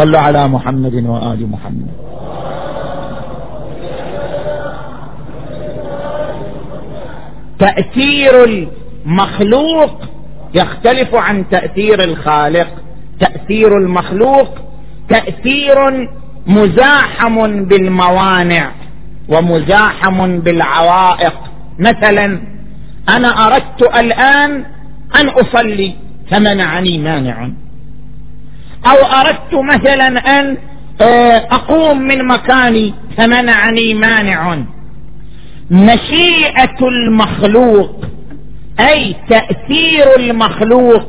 صلوا 0.00 0.20
على 0.20 0.48
محمد 0.48 0.94
وآل 0.94 1.50
محمد. 1.50 1.90
تأثير 7.58 8.44
المخلوق 8.44 10.00
يختلف 10.54 11.14
عن 11.14 11.48
تأثير 11.50 12.04
الخالق. 12.04 12.68
تأثير 13.20 13.78
المخلوق 13.78 14.48
تأثير 15.08 16.08
مزاحم 16.46 17.64
بالموانع 17.64 18.70
ومزاحم 19.28 20.38
بالعوائق. 20.38 21.34
مثلا 21.78 22.40
أنا 23.08 23.46
أردت 23.46 23.82
الآن 23.82 24.64
أن 25.20 25.28
أصلي 25.28 25.94
فمنعني 26.30 26.98
مانع. 26.98 27.50
أو 28.86 29.06
أردت 29.20 29.54
مثلا 29.54 30.40
أن 30.40 30.56
آه، 31.00 31.36
أقوم 31.50 31.98
من 31.98 32.24
مكاني 32.26 32.94
فمنعني 33.16 33.94
مانع. 33.94 34.58
مشيئة 35.70 36.78
المخلوق 36.82 38.04
أي 38.80 39.16
تأثير 39.28 40.16
المخلوق. 40.16 41.04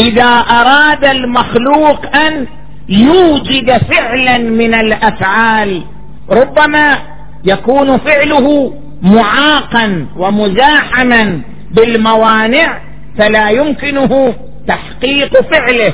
إذا 0.00 0.24
أراد 0.50 1.04
المخلوق 1.04 2.16
أن 2.16 2.46
يوجد 2.88 3.76
فعلا 3.76 4.38
من 4.38 4.74
الأفعال 4.74 5.82
ربما 6.30 6.98
يكون 7.44 7.98
فعله 7.98 8.74
معاقا 9.02 10.06
ومزاحما 10.16 11.40
بالموانع 11.70 12.78
فلا 13.18 13.50
يمكنه 13.50 14.34
تحقيق 14.68 15.40
فعله. 15.40 15.92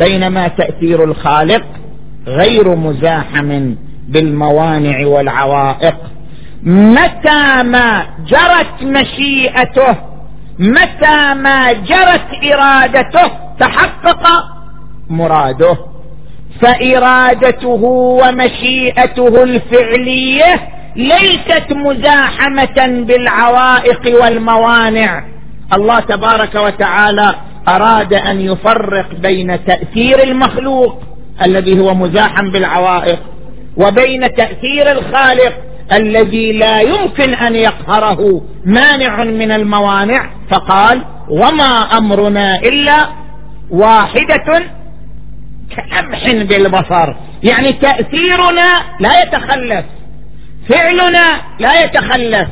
بينما 0.00 0.48
تأثير 0.48 1.04
الخالق 1.04 1.64
غير 2.26 2.74
مزاحم 2.74 3.74
بالموانع 4.08 5.06
والعوائق. 5.06 5.96
متى 6.62 7.62
ما 7.62 8.06
جرت 8.26 8.82
مشيئته 8.82 9.96
متى 10.58 11.34
ما 11.34 11.72
جرت 11.72 12.28
إرادته 12.52 13.30
تحقق 13.60 14.44
مراده. 15.10 15.76
فإرادته 16.60 17.82
ومشيئته 18.22 19.42
الفعلية 19.42 20.68
ليست 20.96 21.66
مزاحمة 21.70 23.04
بالعوائق 23.06 24.22
والموانع. 24.22 25.24
الله 25.72 26.00
تبارك 26.00 26.54
وتعالى 26.54 27.34
أراد 27.68 28.14
أن 28.14 28.40
يفرق 28.40 29.14
بين 29.14 29.64
تأثير 29.64 30.22
المخلوق 30.22 31.02
الذي 31.42 31.80
هو 31.80 31.94
مزاحم 31.94 32.50
بالعوائق 32.50 33.18
وبين 33.76 34.34
تأثير 34.34 34.92
الخالق 34.92 35.52
الذي 35.92 36.52
لا 36.52 36.80
يمكن 36.80 37.34
أن 37.34 37.54
يقهره 37.54 38.42
مانع 38.64 39.24
من 39.24 39.52
الموانع 39.52 40.30
فقال 40.50 41.02
وما 41.28 41.98
أمرنا 41.98 42.56
إلا 42.56 43.08
واحدة 43.70 44.62
كلمح 45.76 46.32
بالبصر. 46.32 47.14
يعني 47.42 47.72
تأثيرنا 47.72 48.82
لا 49.00 49.22
يتخلف 49.22 49.84
فعلنا 50.68 51.40
لا 51.58 51.84
يتخلف 51.84 52.48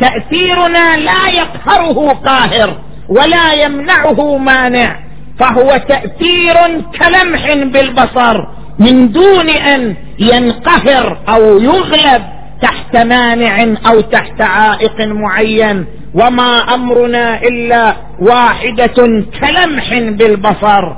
تأثيرنا 0.00 0.96
لا 0.96 1.28
يقهره 1.28 2.08
قاهر. 2.12 2.80
ولا 3.08 3.52
يمنعه 3.52 4.36
مانع 4.36 4.96
فهو 5.38 5.80
تأثير 5.88 6.56
كلمح 6.98 7.54
بالبصر 7.54 8.46
من 8.78 9.12
دون 9.12 9.48
أن 9.48 9.94
ينقهر 10.18 11.18
أو 11.28 11.58
يغلب 11.58 12.22
تحت 12.62 12.96
مانع 12.96 13.76
أو 13.86 14.00
تحت 14.00 14.40
عائق 14.40 15.00
معين. 15.00 15.84
وما 16.14 16.74
أمرنا 16.74 17.42
إلا 17.42 17.96
واحدة 18.20 19.24
كلمح 19.40 19.98
بالبصر. 19.98 20.96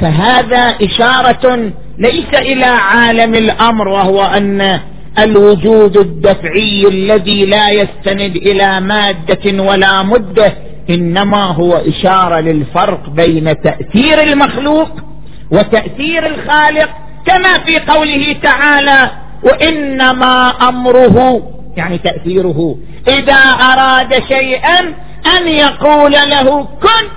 فهذا 0.00 0.74
إشارة 0.82 1.72
ليس 1.98 2.34
إلى 2.34 2.64
عالم 2.64 3.34
الأمر 3.34 3.88
وهو 3.88 4.22
أن 4.22 4.80
الوجود 5.18 5.96
الدفعي 5.96 6.88
الذي 6.88 7.46
لا 7.46 7.70
يستند 7.70 8.36
إلى 8.36 8.80
مادة 8.80 9.62
ولا 9.62 10.02
مدة 10.02 10.52
إنما 10.90 11.44
هو 11.44 11.72
إشارة 11.76 12.40
للفرق 12.40 13.10
بين 13.10 13.60
تأثير 13.60 14.22
المخلوق 14.22 14.90
وتأثير 15.50 16.26
الخالق 16.26 16.90
كما 17.26 17.58
في 17.58 17.78
قوله 17.78 18.36
تعالى 18.42 19.10
وإنما 19.42 20.48
أمره 20.68 21.42
يعني 21.76 21.98
تأثيره 21.98 22.76
إذا 23.08 23.34
أراد 23.72 24.22
شيئا 24.28 24.80
أن 25.36 25.48
يقول 25.48 26.12
له 26.12 26.62
كن. 26.62 27.08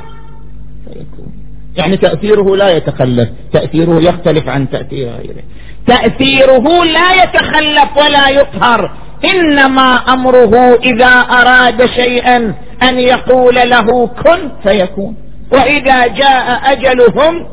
فيكون. 0.85 1.33
يعني 1.75 1.97
تأثيره 1.97 2.55
لا 2.55 2.69
يتخلف 2.69 3.29
تأثيره 3.53 3.99
يختلف 4.01 4.49
عن 4.49 4.69
تأثير 4.69 5.07
غيره. 5.07 5.43
تأثيره 5.87 6.83
لا 6.83 7.23
يتخلف 7.23 7.97
ولا 7.97 8.29
يقهر. 8.29 8.91
إنما 9.25 9.95
أمره 10.13 10.75
إذا 10.75 11.19
أراد 11.19 11.85
شيئا 11.85 12.53
أن 12.83 12.99
يقول 12.99 13.55
له 13.55 14.07
كن 14.07 14.49
فيكون. 14.63 15.15
وإذا 15.51 16.07
جاء 16.07 16.61
أجلهم 16.71 17.45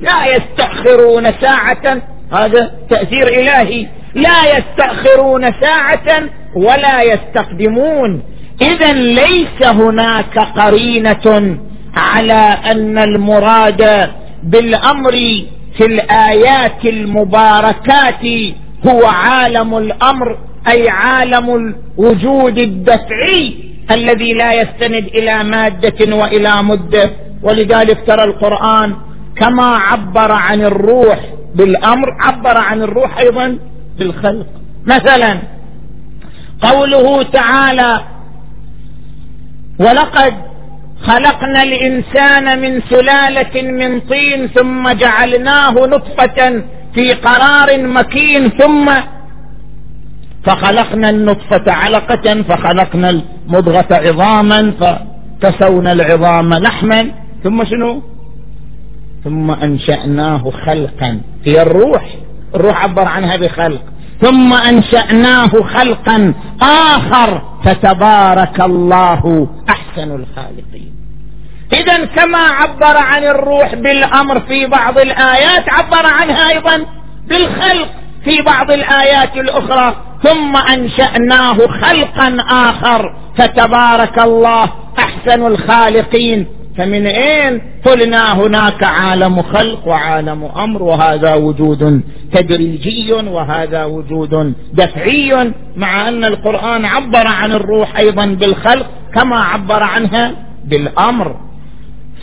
لا 0.00 0.36
يستأخرون 0.36 1.32
ساعة. 1.40 2.02
هذا 2.32 2.70
تأثير 2.90 3.28
إلهي. 3.28 3.86
لا 4.14 4.58
يستأخرون 4.58 5.52
ساعة 5.60 6.22
ولا 6.54 7.02
يستقدمون. 7.02 8.22
اذا 8.62 8.92
ليس 8.92 9.62
هناك 9.62 10.38
قرينة 10.38 11.58
على 11.96 12.58
أن 12.70 12.98
المراد 12.98 14.10
بالأمر 14.42 15.12
في 15.76 15.84
الآيات 15.86 16.84
المباركات 16.84 18.24
هو 18.86 19.06
عالم 19.06 19.76
الأمر 19.78 20.38
أي 20.68 20.88
عالم 20.88 21.74
الوجود 21.98 22.58
الدفعي. 22.58 23.73
الذي 23.90 24.32
لا 24.32 24.52
يستند 24.52 25.04
إلى 25.14 25.44
مادة 25.44 26.16
وإلى 26.16 26.62
مدة. 26.62 27.10
ولذلك 27.42 28.06
ترى 28.06 28.24
القرآن 28.24 28.96
كما 29.36 29.76
عبر 29.76 30.32
عن 30.32 30.60
الروح 30.60 31.18
بالأمر 31.54 32.08
عبر 32.20 32.58
عن 32.58 32.82
الروح 32.82 33.18
أيضا 33.18 33.58
بالخلق. 33.98 34.46
مثلا 34.86 35.38
قوله 36.62 37.22
تعالى 37.22 38.00
ولقد 39.78 40.34
خلقنا 41.02 41.62
الإنسان 41.62 42.60
من 42.60 42.80
سلالة 42.90 43.62
من 43.62 44.00
طين 44.00 44.46
ثم 44.46 44.92
جعلناه 44.92 45.70
نطفة 45.70 46.62
في 46.94 47.12
قرار 47.12 47.86
مكين 47.86 48.48
ثم 48.48 48.90
فخلقنا 50.44 51.10
النطفة 51.10 51.72
علقة 51.72 52.42
فخلقنا 52.42 53.10
المضغة 53.10 53.86
عظاما 53.90 54.72
فكسونا 54.80 55.92
العظام 55.92 56.54
لحما. 56.54 57.10
ثم 57.44 57.64
شنو؟ 57.64 58.02
ثم 59.24 59.50
أنشأناه 59.50 60.50
خلقا. 60.50 61.20
هي 61.44 61.62
الروح. 61.62 62.04
الروح 62.54 62.82
عبر 62.82 63.04
عنها 63.04 63.36
بخلق 63.36 63.82
ثم 64.20 64.52
أنشأناه 64.52 65.48
خلقا 65.48 66.34
آخر. 66.62 67.42
فتبارك 67.64 68.60
الله 68.60 69.48
أحسن 69.68 70.10
الخالقين. 70.10 70.94
اذا 71.72 72.04
كما 72.04 72.38
عبر 72.38 72.96
عن 72.96 73.24
الروح 73.24 73.74
بالأمر 73.74 74.40
في 74.40 74.66
بعض 74.66 74.98
الآيات 74.98 75.68
عبر 75.68 76.06
عنها 76.06 76.50
أيضا 76.50 76.86
بالخلق. 77.28 77.88
في 78.24 78.42
بعض 78.42 78.70
الآيات 78.70 79.36
الأخرى 79.36 79.96
ثم 80.22 80.56
أنشأناه 80.56 81.66
خلقا 81.66 82.36
آخر 82.48 83.16
فتبارك 83.36 84.18
الله 84.18 84.70
أحسن 84.98 85.46
الخالقين. 85.46 86.46
فمن 86.78 87.06
أين 87.06 87.62
قلنا 87.84 88.32
هناك 88.32 88.84
عالم 88.84 89.42
خلق 89.42 89.88
وعالم 89.88 90.44
أمر 90.56 90.82
وهذا 90.82 91.34
وجود 91.34 92.02
تدريجي 92.32 93.12
وهذا 93.12 93.84
وجود 93.84 94.54
دفعي 94.72 95.52
مع 95.76 96.08
أن 96.08 96.24
القرآن 96.24 96.84
عبر 96.84 97.26
عن 97.26 97.52
الروح 97.52 97.96
أيضا 97.96 98.26
بالخلق 98.26 98.86
كما 99.14 99.40
عبر 99.40 99.82
عنها 99.82 100.32
بالأمر. 100.64 101.36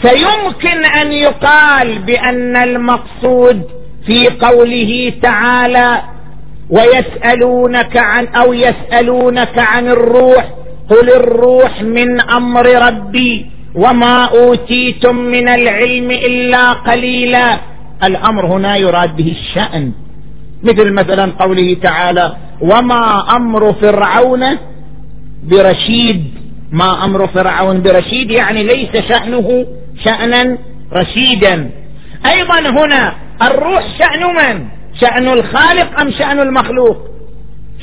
فيمكن 0.02 0.86
أن 0.86 1.12
يقال 1.12 2.00
بأن 2.00 2.56
المقصود 2.56 3.81
في 4.06 4.30
قوله 4.30 5.14
تعالى 5.22 6.02
ويسألونك 6.70 7.98
عن 7.98 8.28
أو 8.28 8.54
يسألونك 8.54 9.58
عن 9.58 9.88
الروح 9.88 10.54
قل 10.90 11.10
الروح 11.10 11.82
من 11.82 12.22
أمر 12.22 12.66
ربي 12.88 13.46
وما 13.76 14.26
أوتيتم 14.26 15.16
من 15.16 15.48
العلم 15.48 16.12
إلا 16.12 16.72
قليلا. 16.72 17.60
الأمر 18.04 18.46
هنا 18.46 18.78
يراد 18.78 19.16
به 19.16 19.32
الشأن. 19.32 19.92
مثل 20.64 20.94
مثلا 20.94 21.32
قوله 21.40 21.78
تعالى 21.82 22.36
وما 22.62 23.36
أمر 23.36 23.74
فرعون 23.74 24.44
برشيد. 25.44 26.24
ما 26.72 27.06
أمر 27.06 27.28
فرعون 27.28 27.82
برشيد 27.82 28.32
يعني 28.32 28.64
ليس 28.64 29.06
شأنه 29.10 29.66
شأنا 30.04 30.58
رشيدا. 30.94 31.70
أيضا 32.26 32.60
هنا 32.60 33.14
الروح 33.42 33.84
شأن 34.00 34.24
من؟ 34.36 34.66
شأن 35.02 35.28
الخالق 35.28 36.00
أم 36.00 36.12
شأن 36.12 36.40
المخلوق؟ 36.40 36.98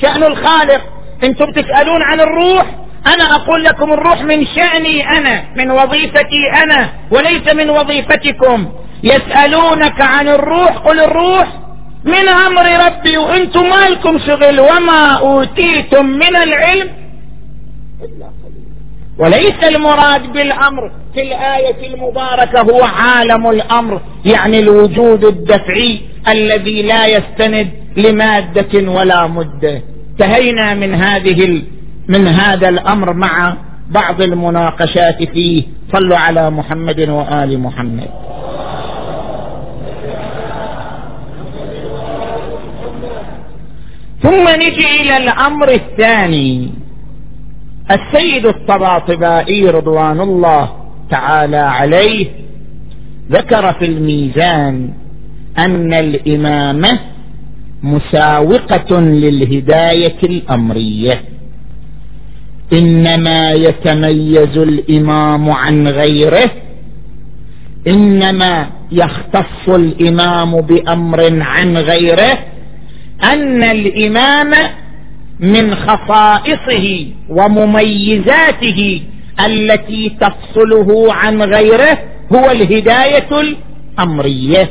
شأن 0.02 0.22
الخالق. 0.22 0.80
أنتم 1.24 1.52
تسألون 1.52 2.02
عن 2.02 2.20
الروح؟ 2.20 2.66
أنا 3.06 3.34
أقول 3.34 3.64
لكم 3.64 3.92
الروح 3.92 4.22
من 4.22 4.46
شأني 4.46 5.18
أنا 5.18 5.44
من 5.56 5.70
وظيفتي 5.70 6.50
أنا 6.64 6.88
وليس 7.10 7.54
من 7.54 7.70
وظيفتكم. 7.70 8.68
يسألونك 9.02 10.00
عن 10.00 10.28
الروح 10.28 10.76
قل 10.76 11.00
الروح 11.00 11.48
من 12.04 12.28
أمر 12.28 12.86
ربي 12.86 13.18
وأنتم 13.18 13.70
مالكم 13.70 14.18
شغل 14.18 14.60
وما 14.60 15.12
أوتيتم 15.12 16.06
من 16.06 16.36
العلم 16.36 16.88
إلا 18.02 18.30
وليس 19.18 19.64
المراد 19.64 20.32
بالأمر 20.32 20.90
في 21.18 21.24
الآية 21.24 21.94
المباركة 21.94 22.60
هو 22.60 22.84
عالم 22.84 23.50
الأمر 23.50 24.00
يعني 24.24 24.58
الوجود 24.58 25.24
الدفعي 25.24 26.00
الذي 26.28 26.82
لا 26.82 27.06
يستند 27.06 27.68
لمادة 27.96 28.90
ولا 28.90 29.26
مدة. 29.26 29.82
انتهينا 30.10 30.74
من 30.74 30.94
هذه 30.94 31.62
من 32.08 32.26
هذا 32.26 32.68
الأمر 32.68 33.12
مع 33.12 33.56
بعض 33.90 34.22
المناقشات 34.22 35.22
فيه. 35.22 35.62
صلوا 35.92 36.16
على 36.16 36.50
محمد 36.50 37.00
وآل 37.00 37.60
محمد. 37.60 38.10
ثم 44.22 44.48
نجي 44.48 45.02
إلى 45.02 45.16
الأمر 45.16 45.68
الثاني. 45.68 46.70
السيد 47.90 48.46
الطباطبائي 48.46 49.70
رضوان 49.70 50.20
الله 50.20 50.87
تعالى 51.10 51.56
عليه 51.56 52.26
ذكر 53.30 53.72
في 53.72 53.84
الميزان 53.84 54.90
أن 55.58 55.92
الإمامة 55.94 56.98
مساوقة 57.82 59.00
للهداية 59.00 60.16
الأمرية. 60.22 61.20
إنما 62.72 63.52
يتميز 63.52 64.58
الإمام 64.58 65.50
عن 65.50 65.88
غيره 65.88 66.50
إنما 67.86 68.66
يختص 68.92 69.68
الإمام 69.68 70.60
بأمر 70.60 71.42
عن 71.42 71.76
غيره 71.76 72.38
أن 73.22 73.62
الإمام 73.62 74.54
من 75.40 75.74
خصائصه 75.74 77.06
ومميزاته 77.28 79.02
التي 79.46 80.16
تفصله 80.20 81.14
عن 81.14 81.42
غيره 81.42 81.98
هو 82.32 82.50
الهداية 82.50 83.28
الأمرية. 83.40 84.70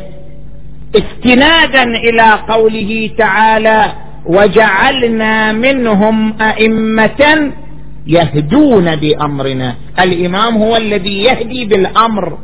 استنادا 0.95 1.83
إلى 1.83 2.39
قوله 2.49 3.09
تعالى 3.17 3.91
وجعلنا 4.25 5.51
منهم 5.51 6.41
أئمة 6.41 7.51
يهدون 8.07 8.95
بأمرنا 8.95 9.75
الإمام 9.99 10.57
هو 10.57 10.77
الذي 10.77 11.23
يهدي 11.23 11.65
بالأمر. 11.65 12.37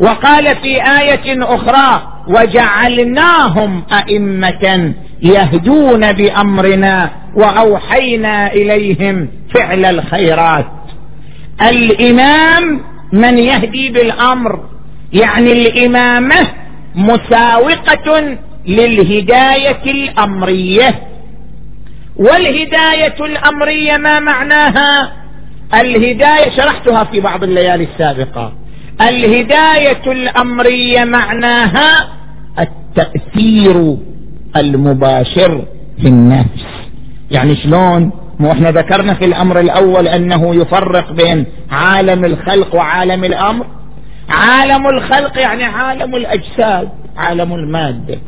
وقال 0.00 0.56
في 0.56 0.82
آية 0.82 1.44
أخرى 1.54 2.12
وجعلناهم 2.28 3.82
أئمة 3.92 4.92
يهدون 5.22 6.12
بأمرنا 6.12 7.10
وأوحينا 7.34 8.52
إليهم 8.52 9.28
فعل 9.54 9.84
الخيرات. 9.84 10.66
الإمام 11.62 12.80
من 13.12 13.38
يهدي 13.38 13.90
بالأمر. 13.90 14.60
يعني 15.12 15.52
الإمامة 15.52 16.46
مساوقة 16.94 18.38
للهداية 18.66 19.82
الأمرية. 19.86 20.94
والهداية 22.16 23.14
الأمرية 23.20 23.96
ما 23.96 24.20
معناها؟ 24.20 25.12
الهداية 25.74 26.50
شرحتها 26.50 27.04
في 27.04 27.20
بعض 27.20 27.42
الليالي 27.42 27.84
السابقة. 27.84 28.52
الهداية 29.00 30.12
الأمرية 30.12 31.04
معناها 31.04 32.08
التأثير 32.58 33.96
المباشر 34.56 35.64
في 36.00 36.08
النفس. 36.08 36.64
يعني 37.30 37.56
شلون؟ 37.56 38.10
مو 38.40 38.52
إحنا 38.52 38.70
ذكرنا 38.70 39.14
في 39.14 39.24
الأمر 39.24 39.60
الأول 39.60 40.08
أنه 40.08 40.54
يفرق 40.54 41.12
بين 41.12 41.46
عالم 41.70 42.24
الخلق 42.24 42.74
وعالم 42.74 43.24
الأمر؟ 43.24 43.66
عالم 44.28 44.86
الخلق 44.86 45.38
يعني 45.38 45.64
عالم 45.64 46.14
الأجساد 46.16 46.88
عالم 47.16 47.54
المادة. 47.54 48.18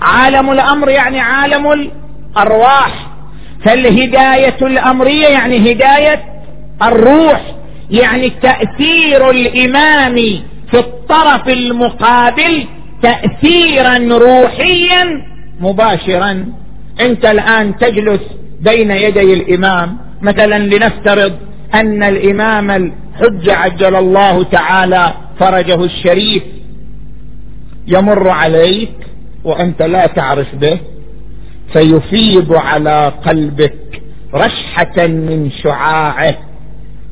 عالم 0.00 0.50
الأمر 0.52 0.88
يعني 0.88 1.20
عالم 1.20 1.72
الأرواح. 1.72 3.06
فالهداية 3.64 4.56
الأمرية 4.62 5.26
يعني 5.26 5.72
هداية 5.72 6.24
الروح 6.82 7.40
يعني 7.90 8.30
تأثير 8.30 9.30
الإمام 9.30 10.14
في 10.70 10.78
الطرف 10.78 11.48
المقابل 11.48 12.66
تاثيرا 13.02 13.98
روحيا 13.98 15.24
مباشرا. 15.60 16.46
أنت 17.00 17.24
الآن 17.24 17.76
تجلس 17.76 18.20
بين 18.64 18.90
يدي 18.90 19.32
الإمام. 19.32 19.96
مثلا 20.22 20.58
لنفترض 20.58 21.32
أن 21.74 22.02
الإمام 22.02 22.70
الحج 22.70 23.50
عجل 23.50 23.96
الله 23.96 24.42
تعالى 24.42 25.12
فرجه 25.38 25.84
الشريف 25.84 26.42
يمر 27.86 28.28
عليك 28.28 28.92
وأنت 29.44 29.82
لا 29.82 30.06
تعرف 30.06 30.54
به 30.54 30.78
فيفيض 31.72 32.52
على 32.52 33.12
قلبك 33.24 34.02
رشحة 34.34 35.06
من 35.06 35.50
شعاعه 35.50 36.34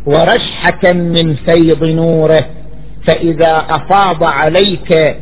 ورشحة 0.07 0.93
من 0.93 1.35
فيض 1.35 1.85
نوره. 1.85 2.45
فإذا 3.05 3.67
أفاض 3.71 4.25
عليك 4.25 5.17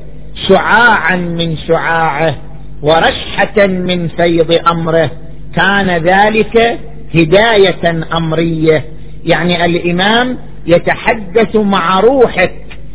شعاعا 0.49 1.17
من 1.17 1.57
شعاعه 1.57 2.35
ورشحة 2.83 3.67
من 3.67 4.09
فيض 4.09 4.69
أمره 4.69 5.11
كان 5.57 5.91
ذلك 5.91 6.79
هداية 7.15 8.07
أمرية. 8.17 8.85
يعني 9.25 9.65
الإمام 9.65 10.39
يتحدث 10.67 11.57
مع 11.57 12.01
روحك 12.01 12.55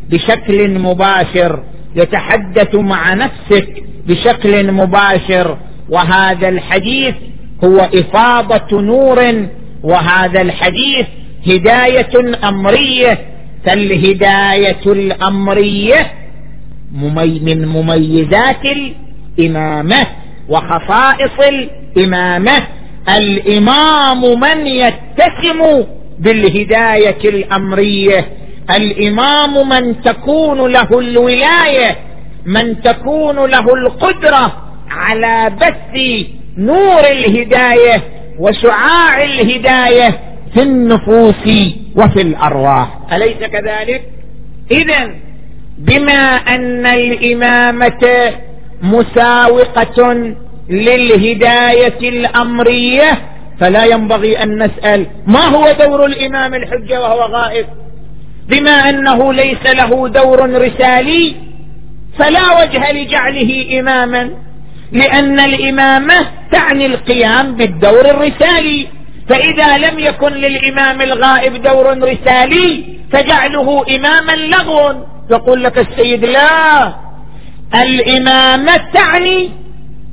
بشكل 0.10 0.80
مباشر 0.80 1.64
يتحدث 1.96 2.76
مع 2.76 3.14
نفسك 3.14 3.84
بشكل 4.08 4.72
مباشر. 4.72 5.58
وهذا 5.90 6.50
الحديث 6.50 7.16
هو 7.64 7.78
إفاضة 7.78 8.82
نور 8.82 9.48
وهذا 9.84 10.42
الحديث 10.42 11.06
هداية 11.48 12.48
أمرية. 12.50 13.20
فالهداية 13.66 14.86
الأمرية 14.86 16.12
من 17.42 17.68
مميزات 17.68 18.62
الإمامة 19.40 20.08
وخصائص 20.50 21.40
الإمامة. 21.98 22.68
الإمام 23.18 24.40
من 24.40 24.68
يتسم 24.68 25.84
بالهداية 26.20 27.30
الأمرية؟ 27.30 28.26
الإمام 28.70 29.70
من 29.70 30.02
تكون 30.02 30.72
له 30.72 31.00
الولاية 31.00 31.96
من 32.46 32.82
تكون 32.82 33.36
له 33.36 33.74
القدرة 33.74 34.62
على 34.92 35.50
بث 35.62 36.00
نور 36.58 37.00
الهداية 37.00 38.04
وشعاع 38.40 39.24
الهداية 39.24 40.20
في 40.54 40.62
النفوس 40.62 41.46
وفي 41.96 42.22
الأرواح. 42.22 42.88
أليس 43.14 43.38
كذلك؟ 43.38 44.02
اذا 44.72 45.10
بما 45.78 46.36
أن 46.36 46.86
الإمامة 46.86 48.32
مساوقة 48.82 50.36
للهداية 50.70 52.10
الأمرية 52.10 53.22
فلا 53.60 53.86
ينبغي 53.86 54.44
أن 54.44 54.64
نسأل 54.64 55.08
ما 55.28 55.46
هو 55.46 55.72
دور 55.72 56.06
الإمام 56.06 56.54
الحجة 56.54 57.02
وهو 57.02 57.22
غائب؟ 57.22 57.66
بما 58.48 58.90
أنه 58.90 59.34
ليس 59.34 59.66
له 59.66 60.08
دور 60.08 60.62
رسالي 60.62 61.36
فلا 62.20 62.62
وجه 62.62 62.92
لجعله 62.92 63.80
إماما 63.80 64.30
لأن 64.92 65.40
الإمامة 65.40 66.28
تعني 66.52 66.86
القيام 66.86 67.56
بالدور 67.56 68.10
الرسالي. 68.10 68.88
فإذا 69.30 69.78
لم 69.78 70.00
يكن 70.00 70.34
للإمام 70.34 71.02
الغائب 71.02 71.62
دور 71.62 71.98
رسالي 72.04 72.84
فجعله 73.12 73.86
إماما 73.96 74.36
لغو. 74.36 75.06
يقول 75.32 75.64
لك 75.64 75.78
السيد 75.78 76.26
لا 76.26 76.94
الإمامة 77.76 78.78
تعني 78.94 79.50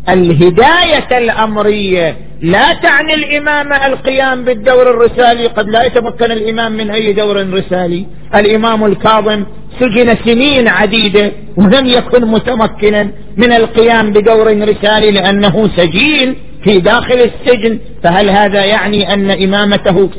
الهداية 0.09 1.19
الأمرية 1.19 2.17
لا 2.43 2.75
تعني 2.75 3.15
الامامه 3.15 3.87
القيام 3.87 4.45
بالدور 4.45 4.91
الرسالي 4.91 5.47
قد 5.47 5.69
لا 5.69 5.85
يتمكن 5.85 6.33
الإمام 6.33 6.73
من 6.73 6.91
أي 6.91 7.13
دور 7.13 7.53
رسالي. 7.55 8.07
الإمام 8.35 8.85
الكاظم 8.85 9.45
سجن 9.81 10.17
سنين 10.25 10.69
عديدة 10.69 11.33
ولم 11.57 11.87
يكن 11.87 12.25
متمكنا 12.25 13.09
من 13.37 13.53
القيام 13.53 14.13
بدور 14.13 14.69
رسالي 14.69 15.11
لأنه 15.11 15.69
سجين 15.77 16.35
في 16.65 16.81
داخل 16.81 17.31
السجن. 17.31 17.79
فهل 18.03 18.31
هذا 18.31 18.65
يعني 18.65 19.15
أن 19.15 19.31
إمامته 19.31 20.11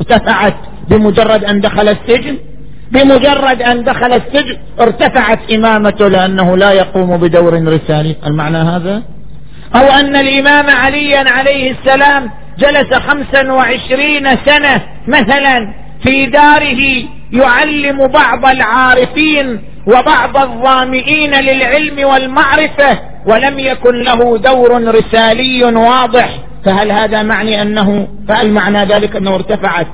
ارتفعت 0.00 0.56
بمجرد 0.88 1.44
أن 1.44 1.60
دخل 1.60 1.88
السجن؟ 1.88 2.36
بمجرد 2.90 3.62
أن 3.62 3.84
دخل 3.84 4.12
السجن 4.12 4.56
ارتفعت 4.80 5.52
إمامته 5.52 6.08
لأنه 6.08 6.56
لا 6.56 6.72
يقوم 6.72 7.16
بدور 7.16 7.68
رسالي 7.68 8.16
المعنى 8.26 8.56
هذا؟ 8.56 9.02
أو 9.74 9.86
أن 9.86 10.16
الإمام 10.16 10.70
عليا 10.70 11.30
عليه 11.30 11.70
السلام 11.70 12.30
جلس 12.58 12.94
خمسا 12.94 13.52
وعشرين 13.52 14.36
سنة 14.46 14.82
مثلا 15.08 15.74
في 16.02 16.26
داره 16.26 17.04
يعلم 17.32 18.06
بعض 18.06 18.46
العارفين 18.46 19.60
وبعض 19.86 20.36
الظامئين 20.36 21.34
للعلم 21.34 22.08
والمعرفة 22.08 22.98
ولم 23.26 23.58
يكن 23.58 23.94
له 23.94 24.38
دور 24.38 24.94
رسالي 24.94 25.64
واضح. 25.64 26.38
فهل 26.64 26.92
هذا 26.92 27.22
معني 27.22 27.62
انه 27.62 28.08
فهل 28.28 28.50
معنى 28.50 28.84
ذلك 28.84 29.16
أنه 29.16 29.34
ارتفعت 29.34 29.86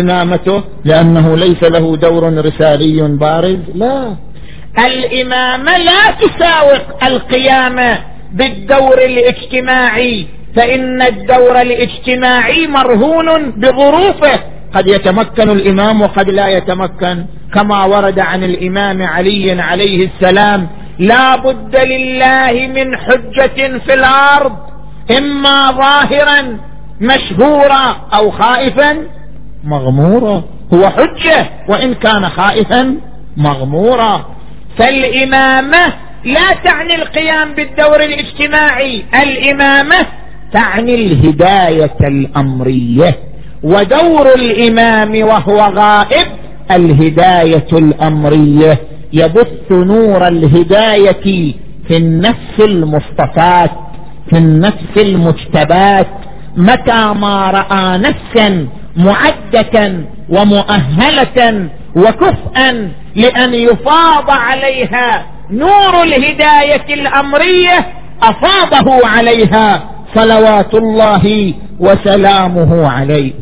إمامته 0.00 0.64
لأنه 0.84 1.36
ليس 1.36 1.62
له 1.62 1.96
دور 1.96 2.44
رسالي 2.46 3.02
بارز؟ 3.08 3.58
لا. 3.74 4.16
الامامه 4.78 5.76
لا 5.78 6.10
تساوق 6.10 7.04
القيامه 7.04 7.98
بالدور 8.32 8.98
الاجتماعي 8.98 10.26
فإن 10.56 11.02
الدور 11.02 11.60
الاجتماعي 11.60 12.66
مرهون 12.66 13.50
بظروفه. 13.50 14.40
قد 14.74 14.86
يتمكن 14.86 15.50
الإمام 15.50 16.02
وقد 16.02 16.30
لا 16.30 16.48
يتمكن. 16.48 17.24
كما 17.54 17.84
ورد 17.84 18.18
عن 18.18 18.44
الإمام 18.44 19.02
علي 19.02 19.60
عليه 19.62 20.08
السلام 20.08 20.68
لا 20.98 21.36
بد 21.36 21.76
لله 21.76 22.70
من 22.74 22.96
حجة 22.96 23.78
في 23.78 23.94
الأرض 23.94 24.56
إما 25.18 25.70
ظاهرا 25.72 26.58
مشهورا 27.00 27.96
أو 28.14 28.30
خائفا 28.30 28.96
مغمورا 29.66 30.42
هو 30.74 30.88
حجة 30.88 31.46
وإن 31.68 31.94
كان 31.94 32.28
خائفا 32.28 32.94
مغمورا 33.36 34.24
فالإمامة 34.78 35.92
لا 36.24 36.52
تعني 36.64 36.94
القيام 36.94 37.52
بالدور 37.54 38.00
الاجتماعي 38.04 39.04
الإمامة 39.22 39.96
تعني 40.52 40.94
الهداية 40.94 41.96
الأمرية. 42.00 43.14
ودور 43.62 44.34
الإمام 44.34 45.22
وهو 45.28 45.60
غائب 45.60 46.26
الهداية 46.70 47.66
الأمرية. 47.72 48.78
يبث 49.12 49.72
نور 49.72 50.28
الهداية 50.28 51.54
في 51.88 51.96
النفس 51.96 52.60
المصطفات 52.60 53.70
في 54.30 54.38
النفس 54.38 54.96
المجتبات 54.96 56.06
متى 56.56 57.12
ما 57.20 57.50
رأى 57.50 57.98
نفسا 57.98 58.66
معدة 58.96 60.04
ومؤهلة 60.28 61.68
وكفءا 61.96 62.92
لأن 63.16 63.54
يفاض 63.54 64.30
عليها 64.30 65.26
نور 65.50 66.02
الهداية 66.02 66.94
الأمرية 66.94 67.86
أفاضه 68.22 69.06
عليها 69.06 69.90
صلوات 70.14 70.74
الله 70.74 71.54
وسلامه 71.80 72.88
عليه. 72.88 73.32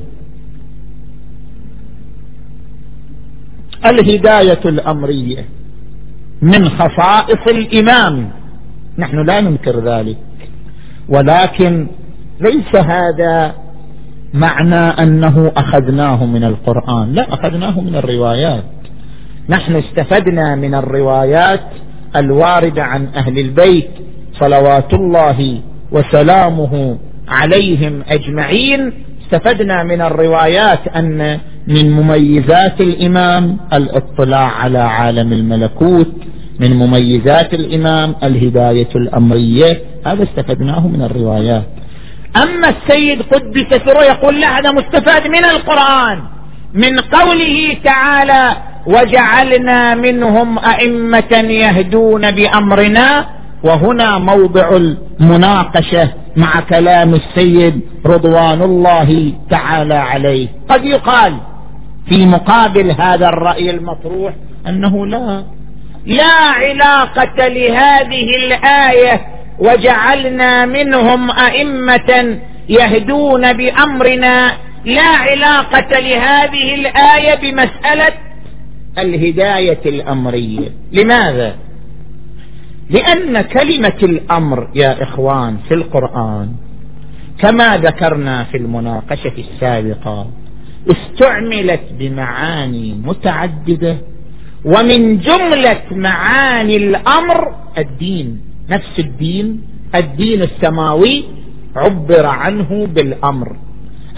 الهداية 3.86 4.60
الأمرية 4.64 5.44
من 6.42 6.68
خصائص 6.68 7.46
الامام 7.46 8.30
نحن 8.98 9.26
لا 9.26 9.40
ننكر 9.40 9.80
ذلك. 9.84 10.16
ولكن 11.08 11.86
ليس 12.40 12.74
هذا 12.76 13.54
معنى 14.34 14.74
أنه 14.74 15.52
أخذناه 15.56 16.24
من 16.24 16.44
القرآن. 16.44 17.12
لا 17.12 17.34
أخذناه 17.34 17.80
من 17.80 17.94
الروايات. 17.96 18.64
نحن 19.48 19.76
استفدنا 19.76 20.54
من 20.54 20.74
الروايات 20.74 21.60
الواردة 22.16 22.82
عن 22.82 23.06
أهل 23.16 23.38
البيت 23.38 23.90
صلوات 24.32 24.94
الله 24.94 25.58
وسلامه 25.92 26.96
عليهم 27.28 28.02
أجمعين. 28.08 28.92
استفدنا 29.22 29.82
من 29.82 30.00
الروايات 30.00 30.88
أن 30.88 31.38
من 31.66 31.90
مميزات 31.90 32.80
الإمام 32.80 33.56
الاطلاع 33.72 34.50
على 34.50 34.78
عالم 34.78 35.32
الملكوت 35.32 36.12
من 36.60 36.76
مميزات 36.76 37.54
الإمام 37.54 38.14
الهداية 38.22 38.88
الأمرية. 38.96 39.78
هذا 40.06 40.22
استفدناه 40.22 40.88
من 40.88 41.02
الروايات. 41.02 41.73
أما 42.36 42.68
السيد 42.68 43.22
قدس 43.22 43.82
سره 43.84 44.02
يقول 44.04 44.40
لا 44.40 44.58
هذا 44.58 44.72
مستفاد 44.72 45.26
من 45.28 45.44
القرآن 45.44 46.22
من 46.74 47.00
قوله 47.00 47.76
تعالى 47.84 48.56
وجعلنا 48.86 49.94
منهم 49.94 50.58
أئمة 50.58 51.32
يهدون 51.32 52.30
بأمرنا 52.30 53.26
وهنا 53.64 54.18
موضع 54.18 54.68
المناقشة 55.20 56.08
مع 56.36 56.60
كلام 56.60 57.14
السيد 57.14 57.80
رضوان 58.06 58.62
الله 58.62 59.32
تعالى 59.50 59.94
عليه. 59.94 60.48
قد 60.68 60.84
يقال 60.84 61.34
في 62.08 62.26
مقابل 62.26 62.90
هذا 62.90 63.28
الرأي 63.28 63.70
المطروح 63.70 64.34
أنه 64.68 65.06
لا 65.06 65.44
لا 66.06 66.34
علاقة 66.34 67.48
لهذه 67.48 68.28
الآية 68.46 69.20
وجعلنا 69.58 70.66
منهم 70.66 71.30
أئمة 71.30 72.38
يهدون 72.68 73.52
بأمرنا 73.52 74.52
لا 74.84 75.02
علاقة 75.16 75.98
لهذه 76.00 76.74
الآية 76.74 77.34
بمسألة 77.34 78.12
الهداية 78.98 79.80
الأمرية 79.86 80.68
لماذا؟ 80.92 81.56
لأن 82.90 83.40
كلمة 83.42 83.98
الأمر 84.02 84.68
يا 84.74 85.02
إخوان 85.02 85.56
في 85.68 85.74
القرآن 85.74 86.52
كما 87.38 87.76
ذكرنا 87.76 88.44
في 88.44 88.56
المناقشة 88.56 89.32
السابقة 89.38 90.26
استعملت 90.90 91.80
بمعاني 91.98 92.94
متعددة 93.04 93.96
ومن 94.64 95.18
جملة 95.18 95.82
معاني 95.90 96.76
الأمر 96.76 97.54
الدين 97.78 98.40
نفس 98.70 98.98
الدين 98.98 99.62
الدين 99.94 100.42
السماوي 100.42 101.24
عبر 101.76 102.26
عنه 102.26 102.86
بالأمر. 102.86 103.56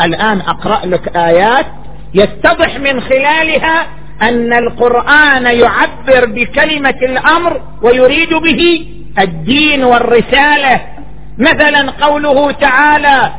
الآن 0.01 0.41
أقرأ 0.41 0.87
لك 0.87 1.17
آيات 1.17 1.67
يتضح 2.15 2.79
من 2.79 3.01
خلالها 3.01 3.87
أن 4.23 4.53
القرآن 4.53 5.45
يعبر 5.47 6.27
بكلمة 6.27 6.99
الأمر 7.03 7.61
ويريد 7.83 8.35
به 8.35 8.89
الدين 9.19 9.85
والرسالة. 9.85 10.81
مثلا 11.39 11.91
قوله 11.91 12.51
تعالى 12.51 13.33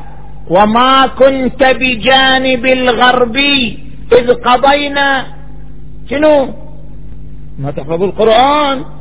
وما 0.49 1.07
كنت 1.07 1.63
بجانب 1.63 2.65
الغربي 2.65 3.79
إذ 4.11 4.33
قضينا. 4.33 5.25
شنو؟ 6.09 6.53
ما 7.59 7.71
تحفظ 7.71 8.03
القرآن. 8.03 8.96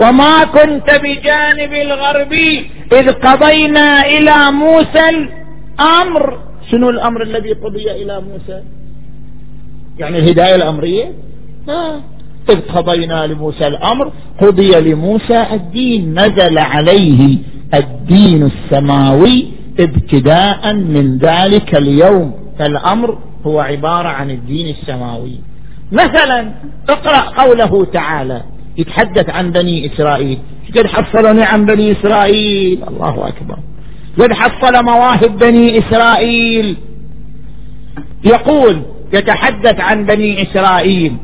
وما 0.00 0.44
كنت 0.44 0.90
بجانب 1.02 1.72
الغربي 1.72 2.70
إذ 2.92 3.12
قضينا 3.12 4.06
إلى 4.06 4.50
موسى 4.52 5.08
الأمر. 5.08 6.38
شنو 6.70 6.90
الأمر 6.90 7.22
الذي 7.22 7.52
قضي 7.52 7.90
إلى 7.90 8.20
موسى؟ 8.20 8.62
يعني 9.98 10.18
الهداية 10.18 10.54
الأمرية؟ 10.54 11.12
آه. 11.68 12.00
إذ 12.50 12.60
قضينا 12.60 13.26
لموسى 13.26 13.66
الأمر 13.66 14.12
قضي 14.40 14.70
لموسى 14.80 15.46
الدين 15.52 16.20
نزل 16.20 16.58
عليه 16.58 17.38
الدين 17.74 18.42
السماوي 18.42 19.46
ابتداء 19.80 20.72
من 20.72 21.18
ذلك 21.18 21.74
اليوم. 21.74 22.34
فالأمر 22.58 23.18
هو 23.46 23.60
عبارة 23.60 24.08
عن 24.08 24.30
الدين 24.30 24.74
السماوي. 24.76 25.40
مثلا 25.92 26.52
اقرأ 26.88 27.42
قوله 27.42 27.84
تعالى 27.84 28.42
يتحدث 28.78 29.30
عن 29.30 29.52
بني 29.52 29.86
إسرائيل. 29.86 30.38
قد 30.76 30.86
حصلني 30.86 31.42
عن 31.42 31.66
بني 31.66 31.92
إسرائيل. 31.92 32.78
الله 32.88 33.28
أكبر. 33.28 33.58
قد 34.18 34.32
حصل 34.32 34.84
مواهب 34.84 35.38
بني 35.38 35.78
إسرائيل. 35.78 36.76
يقول 38.24 38.82
يتحدث 39.12 39.80
عن 39.80 40.06
بني 40.06 40.42
إسرائيل. 40.42 41.16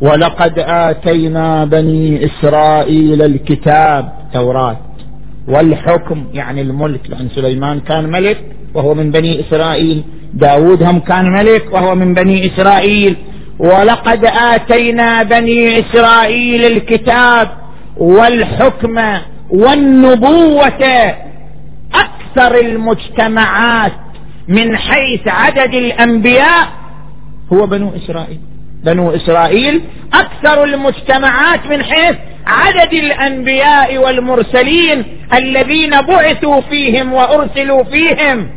ولقد 0.00 0.58
آتينا 0.58 1.64
بني 1.64 2.24
إسرائيل 2.24 3.22
الكتاب 3.22 4.12
توراة 4.32 4.76
والحكم 5.48 6.24
يعني 6.34 6.60
الملك 6.62 7.00
لأن 7.10 7.28
سليمان 7.34 7.80
كان 7.80 8.10
ملك 8.10 8.38
وهو 8.74 8.94
من 8.94 9.10
بني 9.10 9.40
إسرائيل. 9.40 10.02
داود 10.34 10.82
هم 10.82 10.98
كان 10.98 11.32
ملك 11.32 11.72
وهو 11.72 11.94
من 11.94 12.14
بني 12.14 12.46
إسرائيل. 12.46 13.16
ولقد 13.58 14.24
آتينا 14.24 15.22
بني 15.22 15.80
إسرائيل 15.80 16.64
الكتاب 16.64 17.48
والحكم 17.96 19.00
والنبوة 19.50 21.14
أكثر 21.94 22.60
المجتمعات 22.60 23.92
من 24.48 24.76
حيث 24.76 25.28
عدد 25.28 25.74
الأنبياء 25.74 26.68
هو 27.52 27.66
بنو 27.66 27.92
إسرائيل. 27.96 28.40
بنو 28.84 29.14
إسرائيل 29.14 29.82
أكثر 30.14 30.64
المجتمعات 30.64 31.66
من 31.66 31.82
حيث 31.82 32.16
عدد 32.46 32.92
الأنبياء 32.94 33.98
والمرسلين 33.98 35.04
الذين 35.34 35.90
بعثوا 35.90 36.60
فيهم 36.60 37.12
وأرسلوا 37.12 37.84
فيهم. 37.84 38.48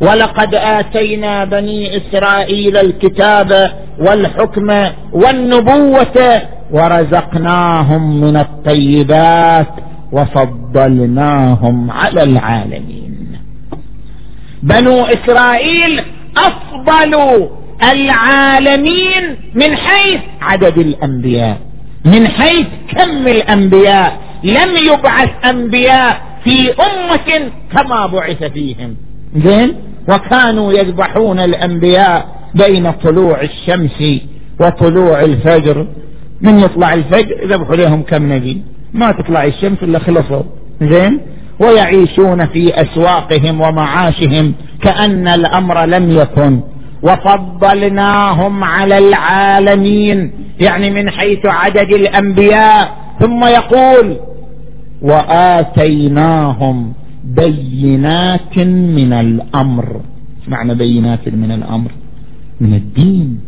ولقد 0.00 0.54
آتينا 0.54 1.44
بني 1.44 1.96
إسرائيل 1.96 2.76
الكتاب 2.76 3.72
والحكم 3.98 4.88
والنبوة 5.12 6.42
ورزقناهم 6.70 8.20
من 8.20 8.36
الطيبات 8.36 9.66
وفضلناهم 10.12 11.90
على 11.90 12.22
العالمين. 12.22 13.38
بنو 14.62 15.04
إسرائيل 15.04 16.02
أفضل 16.36 17.14
العالمين 17.82 19.36
من 19.54 19.76
حيث 19.76 20.20
عدد 20.40 20.78
الأنبياء 20.78 21.58
من 22.04 22.28
حيث 22.28 22.66
كم 22.88 23.28
الأنبياء. 23.28 24.20
لم 24.44 24.76
يبعث 24.92 25.30
أنبياء 25.44 26.20
في 26.44 26.70
أمة 26.72 27.50
كما 27.72 28.06
بعث 28.06 28.44
فيهم. 28.44 28.96
زين؟ 29.36 29.74
وكانوا 30.08 30.72
يذبحون 30.72 31.38
الأنبياء 31.38 32.26
بين 32.54 32.90
طلوع 32.90 33.40
الشمس 33.40 34.04
وطلوع 34.60 35.20
الفجر. 35.20 35.86
من 36.40 36.58
يطلع 36.58 36.94
الفجر 36.94 37.42
يذبحوا 37.42 37.76
لهم 37.76 38.02
كم 38.02 38.32
نبي؟ 38.32 38.62
ما 38.92 39.12
تطلع 39.12 39.44
الشمس 39.44 39.82
إلا 39.82 39.98
خلصوا. 39.98 40.42
زين؟ 40.80 41.20
ويعيشون 41.60 42.46
في 42.46 42.82
أسواقهم 42.82 43.60
ومعاشهم 43.60 44.54
كأن 44.82 45.28
الأمر 45.28 45.84
لم 45.84 46.10
يكن. 46.10 46.60
وفضلناهم 47.02 48.64
على 48.64 48.98
العالمين 48.98 50.32
يعني 50.60 50.90
من 50.90 51.10
حيث 51.10 51.46
عدد 51.46 51.92
الأنبياء. 51.92 52.96
ثم 53.20 53.44
يقول 53.44 54.16
وآتيناهم 55.02 56.92
بينات 57.34 58.58
من 58.98 59.12
الأمر. 59.12 60.00
معنى 60.48 60.74
بينات 60.74 61.28
من 61.28 61.52
الأمر؟ 61.52 61.90
من 62.60 62.74
الدين. 62.74 63.40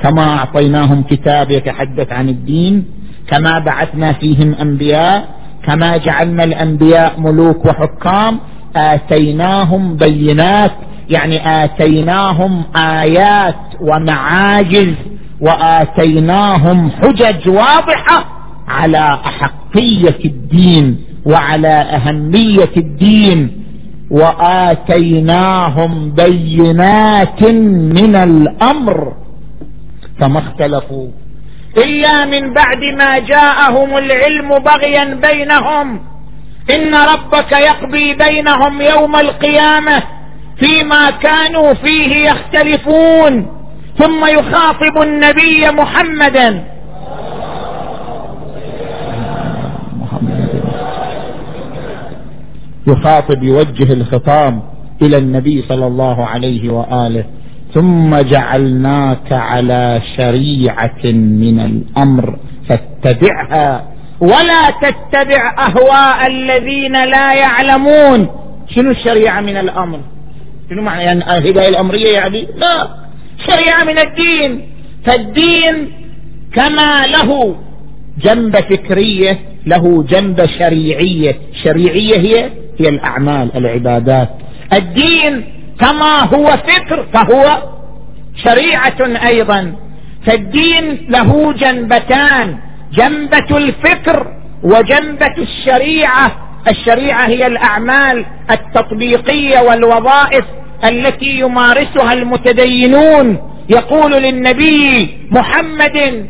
كما 0.00 0.22
أعطيناهم 0.22 1.02
كتاب 1.02 1.50
يتحدث 1.50 2.12
عن 2.12 2.28
الدين 2.28 2.84
كما 3.28 3.58
بعثنا 3.58 4.12
فيهم 4.12 4.54
أنبياء 4.54 5.28
كما 5.64 5.96
جعلنا 5.96 6.44
الأنبياء 6.44 7.20
ملوك 7.20 7.66
وحكام 7.66 8.38
آتيناهم 8.76 9.96
بينات 9.96 10.72
يعني 11.10 11.64
آتيناهم 11.64 12.62
آيات 12.76 13.56
ومعاجز 13.80 14.94
وآتيناهم 15.40 16.90
حجج 16.90 17.48
واضحة 17.48 18.24
على 18.68 19.18
أحقية 19.24 20.18
الدين. 20.24 20.98
وعلى 21.26 21.68
أهمية 21.68 22.70
الدين 22.76 23.64
وآتيناهم 24.10 26.10
بينات 26.10 27.42
من 27.98 28.16
الأمر. 28.16 29.12
فما 30.20 30.38
اختلفوا 30.38 31.08
إلا 31.76 32.24
من 32.24 32.52
بعد 32.52 32.84
ما 32.98 33.18
جاءهم 33.18 33.96
العلم 33.96 34.58
بغيا 34.58 35.14
بينهم. 35.14 36.00
إن 36.70 36.94
ربك 36.94 37.52
يقضي 37.52 38.14
بينهم 38.14 38.80
يوم 38.80 39.16
القيامة 39.16 40.02
فيما 40.58 41.10
كانوا 41.10 41.74
فيه 41.74 42.30
يختلفون. 42.30 43.46
ثم 43.98 44.26
يخاطب 44.26 45.02
النبي 45.02 45.70
محمدا. 45.70 46.64
يخاطب 52.86 53.42
يوجه 53.42 53.92
الخطاب 53.92 54.62
إلى 55.02 55.18
النبي 55.18 55.62
صلى 55.68 55.86
الله 55.86 56.24
عليه 56.24 56.70
وآله 56.70 57.24
ثم 57.74 58.16
جعلناك 58.16 59.32
على 59.32 60.00
شريعة 60.16 61.04
من 61.04 61.60
الأمر 61.60 62.38
فاتبعها. 62.68 63.84
ولا 64.20 64.70
تتبع 64.70 65.54
أهواء 65.58 66.26
الذين 66.26 66.92
لا 66.92 67.34
يعلمون. 67.34 68.28
شنو 68.68 68.90
الشريعة 68.90 69.40
من 69.40 69.56
الأمر؟ 69.56 70.00
شنو 70.70 70.82
معنى 70.82 71.02
يعني 71.02 71.38
الهداية 71.38 71.68
الأمرية 71.68 72.12
يعني؟ 72.12 72.46
لا. 72.56 72.88
شريعة 73.46 73.84
من 73.84 73.98
الدين. 73.98 74.60
فالدين 75.04 75.92
كما 76.52 77.06
له 77.06 77.56
جنب 78.22 78.56
فكرية 78.56 79.38
له 79.66 80.02
جنب 80.02 80.46
شريعية. 80.46 81.36
شريعية 81.64 82.18
هي 82.18 82.50
هي 82.78 82.88
الأعمال 82.88 83.56
العبادات. 83.56 84.28
الدين 84.72 85.44
كما 85.80 86.20
هو 86.20 86.46
فكر 86.46 87.06
فهو 87.12 87.62
شريعة 88.36 89.26
أيضا. 89.26 89.72
فالدين 90.26 91.06
له 91.08 91.52
جنبتان 91.52 92.58
جنبة 92.92 93.56
الفكر 93.56 94.26
وجنبة 94.62 95.34
الشريعة. 95.38 96.32
الشريعة 96.68 97.26
هي 97.26 97.46
الأعمال 97.46 98.24
التطبيقية 98.50 99.58
والوظائف 99.58 100.44
التي 100.84 101.40
يمارسها 101.40 102.12
المتدينون. 102.12 103.38
يقول 103.68 104.12
للنبي 104.12 105.18
محمد 105.30 106.26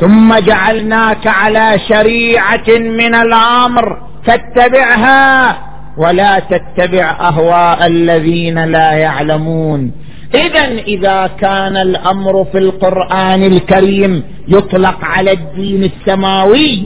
ثم 0.00 0.38
جعلناك 0.38 1.26
على 1.26 1.78
شريعة 1.88 2.68
من 2.78 3.14
الأمر 3.14 3.98
فاتبعها 4.24 5.56
ولا 5.98 6.38
تتبع 6.38 7.16
أهواء 7.20 7.86
الذين 7.86 8.64
لا 8.64 8.92
يعلمون. 8.92 9.92
اذا 10.34 10.64
إذا 10.64 11.30
كان 11.40 11.76
الأمر 11.76 12.44
في 12.44 12.58
القرآن 12.58 13.42
الكريم 13.42 14.22
يطلق 14.48 15.04
على 15.04 15.32
الدين 15.32 15.84
السماوي 15.84 16.84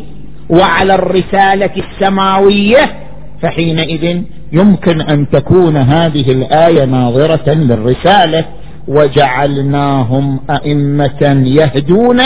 وعلى 0.50 0.94
الرسالة 0.94 1.70
السماوية 1.76 2.90
فحينئذ 3.42 4.22
يمكن 4.52 5.00
أن 5.00 5.30
تكون 5.30 5.76
هذه 5.76 6.32
الآية 6.32 6.84
ناظرة 6.84 7.50
للرسالة 7.50 8.44
وجعلناهم 8.88 10.40
أئمة 10.50 11.42
يهدون 11.46 12.20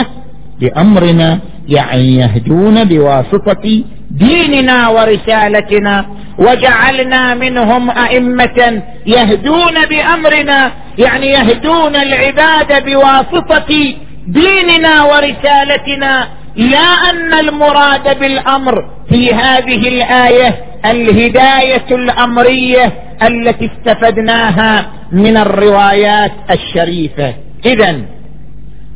بامرنا 0.61 1.39
يعني 1.69 2.17
يهدون 2.17 2.85
بواسطة 2.85 3.83
ديننا 4.11 4.89
ورسالتنا 4.89 6.07
وجعلنا 6.39 7.35
منهم 7.35 7.91
أئمة 7.91 8.83
يهدون 9.07 9.87
بأمرنا 9.91 10.73
يعني 10.99 11.27
يهدون 11.27 11.97
العباد 11.97 12.85
بواسطة 12.85 13.95
ديننا 14.27 15.03
ورسالتنا. 15.03 16.29
لا 16.57 17.11
أن 17.11 17.35
المراد 17.35 18.21
بالأمر 18.21 18.75
في 19.09 19.35
هذه 19.35 19.89
الآية 19.89 20.55
الهداية 20.85 21.87
الأمرية 21.91 22.93
التي 23.23 23.71
استفدناها 23.73 24.87
من 25.13 25.37
الروايات 25.37 26.33
الشريفة. 26.51 27.35
اذا 27.67 28.01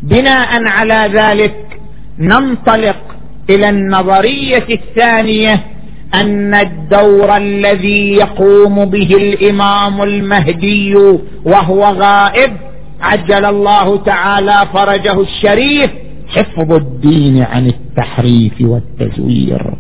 بناء 0.03 0.65
على 0.65 1.11
ذلك 1.13 1.81
ننطلق 2.19 2.97
إلى 3.51 3.69
النظرية 3.69 4.67
الثانية 4.71 5.67
أن 6.15 6.55
الدور 6.55 7.37
الذي 7.37 8.13
يقوم 8.13 8.85
به 8.85 9.15
الإمام 9.15 10.03
المهدي 10.03 10.95
وهو 11.45 11.85
غائب 11.85 12.53
عجل 13.01 13.45
الله 13.45 13.97
تعالى 13.97 14.67
فرجه 14.73 15.21
الشريف 15.21 15.91
حفظ 16.29 16.73
الدين 16.73 17.43
عن 17.43 17.67
التحريف 17.67 18.53
والتزوير. 18.61 19.75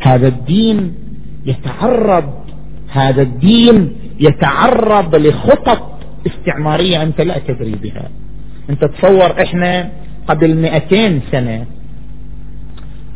هذا 0.00 0.28
الدين 0.28 0.94
يتعرض 1.46 2.32
هذا 2.92 3.22
الدين 3.22 3.96
يتعرض 4.20 5.16
لخطط 5.16 5.82
استعمارية 6.26 7.02
أنت 7.02 7.20
لا 7.20 7.38
تدري 7.38 7.74
بها. 7.82 8.08
انت 8.70 8.84
تصور 8.84 9.42
إحنا 9.42 9.90
قبل 10.28 10.54
مئتين 10.56 11.20
سنة. 11.32 11.64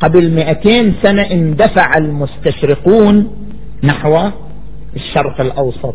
قبل 0.00 0.30
مئتين 0.30 0.94
سنة 1.02 1.22
اندفع 1.22 1.96
المستشرقون 1.96 3.30
نحو 3.84 4.30
الشرق 4.96 5.40
الأوسط 5.40 5.94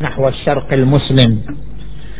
نحو 0.00 0.28
الشرق 0.28 0.72
المسلم. 0.72 1.38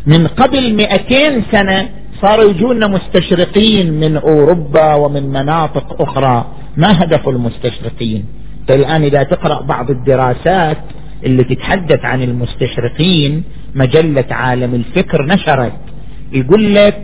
من 0.07 0.27
قبل 0.27 0.75
مئتين 0.75 1.43
سنة 1.53 1.89
صاروا 2.23 2.51
يجونا 2.51 2.87
مستشرقين 2.89 3.93
من 4.01 4.17
أوروبا 4.17 4.95
ومن 4.95 5.23
مناطق 5.23 6.03
أخرى. 6.03 6.47
ما 6.77 7.05
هدف 7.05 7.29
المستشرقين؟ 7.29 8.25
الآن 8.71 9.03
إذا 9.03 9.23
تقرأ 9.23 9.63
بعض 9.63 9.91
الدراسات 9.91 10.77
اللي 11.25 11.45
تتحدث 11.45 12.05
عن 12.05 12.23
المستشرقين 12.23 13.43
مجلة 13.75 14.25
عالم 14.31 14.75
الفكر 14.75 15.27
نشرت 15.27 15.73
يقول 16.33 16.75
لك 16.75 17.03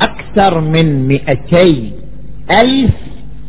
أكثر 0.00 0.60
من 0.60 1.08
مئتي 1.08 1.92
ألف 2.50 2.94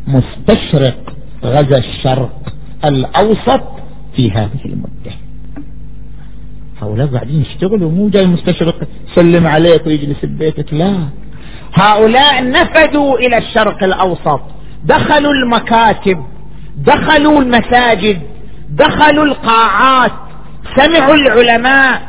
مستشرق 0.08 1.14
غزا 1.44 1.78
الشرق 1.78 2.54
الأوسط 2.86 3.62
في 4.16 4.32
هذه 4.32 4.66
المدة. 4.66 5.12
هؤلاء 6.82 7.08
قاعدين 7.08 7.42
يشتغلوا 7.42 7.92
مو 7.92 8.10
جاي 8.10 8.28
مستشرق 8.28 8.76
سلم 9.16 9.48
عليك 9.48 9.88
ويجلس 9.88 10.26
ببيتك 10.26 10.74
لا. 10.74 10.96
هؤلاء 11.74 12.50
نفذوا 12.52 13.18
إلى 13.18 13.38
الشرق 13.38 13.84
الأوسط 13.84 14.42
دخلوا 14.84 15.34
المكاتب 15.34 16.24
دخلوا 16.78 17.42
المساجد 17.42 18.22
دخلوا 18.70 19.26
القاعات 19.26 20.12
سمعوا 20.76 21.14
العلماء 21.16 22.02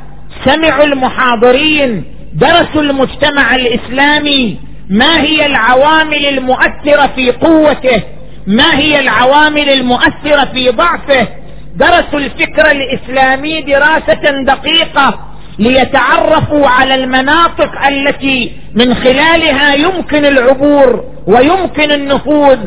سمعوا 0.44 0.84
المحاضرين 0.84 2.04
درسوا 2.40 2.82
المجتمع 2.82 3.54
الإسلامي 3.54 4.58
ما 4.90 5.20
هي 5.20 5.46
العوامل 5.46 6.26
المؤثرة 6.26 7.06
في 7.16 7.30
قوته؟ 7.32 8.02
ما 8.46 8.78
هي 8.78 9.00
العوامل 9.00 9.68
المؤثرة 9.68 10.44
في 10.54 10.70
ضعفه؟ 10.70 11.28
درسوا 11.76 12.18
الفكر 12.18 12.70
الإسلامي 12.70 13.60
دراسة 13.62 14.42
دقيقة 14.46 15.20
ليتعرفوا 15.58 16.66
على 16.68 16.94
المناطق 16.94 17.86
التي 17.88 18.52
من 18.74 18.94
خلالها 18.94 19.74
يمكن 19.74 20.24
العبور 20.24 21.04
ويمكن 21.26 21.90
النفوذ. 21.90 22.58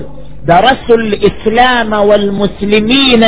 درسوا 0.45 0.95
الإسلام 0.97 1.93
والمسلمين 1.93 3.25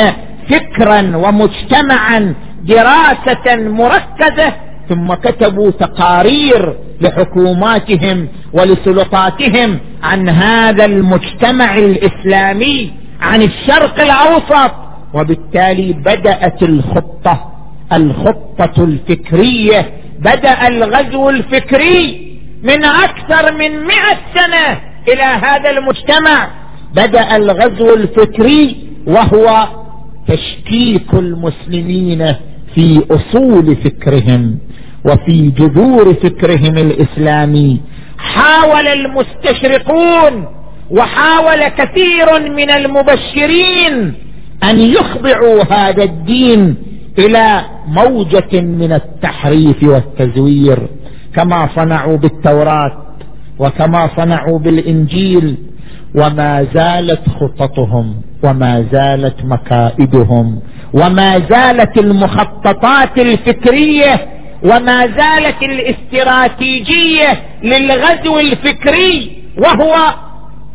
فكرا 0.50 1.16
ومجتمعا 1.16 2.34
دراسة 2.64 3.56
مركزة 3.56 4.52
ثم 4.88 5.14
كتبوا 5.14 5.70
تقارير 5.70 6.76
لحكوماتهم 7.00 8.28
ولسلطاتهم 8.52 9.78
عن 10.02 10.28
هذا 10.28 10.84
المجتمع 10.84 11.78
الإسلامي 11.78 12.92
عن 13.20 13.42
الشرق 13.42 14.00
الأوسط. 14.00 14.72
وبالتالي 15.14 15.92
بدأت 15.92 16.62
الخطة 16.62 17.52
الخطة 17.92 18.84
الفكرية 18.84 19.90
بدأ 20.18 20.68
الغزو 20.68 21.30
الفكري 21.30 22.32
من 22.62 22.84
أكثر 22.84 23.52
من 23.52 23.70
مئة 23.84 24.18
سنة 24.34 24.80
إلى 25.08 25.22
هذا 25.22 25.70
المجتمع. 25.70 26.48
بدأ 26.94 27.36
الغزو 27.36 27.94
الفكري 27.94 28.76
وهو 29.06 29.66
تشكيك 30.28 31.14
المسلمين 31.14 32.34
في 32.74 33.04
أصول 33.10 33.76
فكرهم. 33.76 34.58
وفي 35.04 35.50
جذور 35.50 36.14
فكرهم 36.14 36.78
الإسلامي. 36.78 37.80
حاول 38.18 38.86
المستشرقون 38.88 40.46
وحاول 40.90 41.68
كثير 41.68 42.50
من 42.56 42.70
المبشرين 42.70 44.14
أن 44.64 44.80
يخضعوا 44.80 45.62
هذا 45.72 46.02
الدين 46.02 46.76
إلى 47.18 47.60
موجة 47.88 48.60
من 48.60 48.92
التحريف 48.92 49.82
والتزوير. 49.82 50.78
كما 51.34 51.68
صنعوا 51.76 52.16
بالتوراة 52.16 53.02
وكما 53.58 54.08
صنعوا 54.16 54.58
بالإنجيل 54.58 55.56
وما 56.14 56.66
زالت 56.74 57.20
خططهم 57.40 58.14
وما 58.42 58.86
زالت 58.92 59.44
مكائدهم 59.44 60.60
وما 60.92 61.38
زالت 61.50 61.98
المخططات 61.98 63.18
الفكرية 63.18 64.28
وما 64.64 65.06
زالت 65.06 65.62
الاستراتيجية 65.62 67.42
للغزو 67.62 68.38
الفكري 68.38 69.42
وهو 69.58 70.14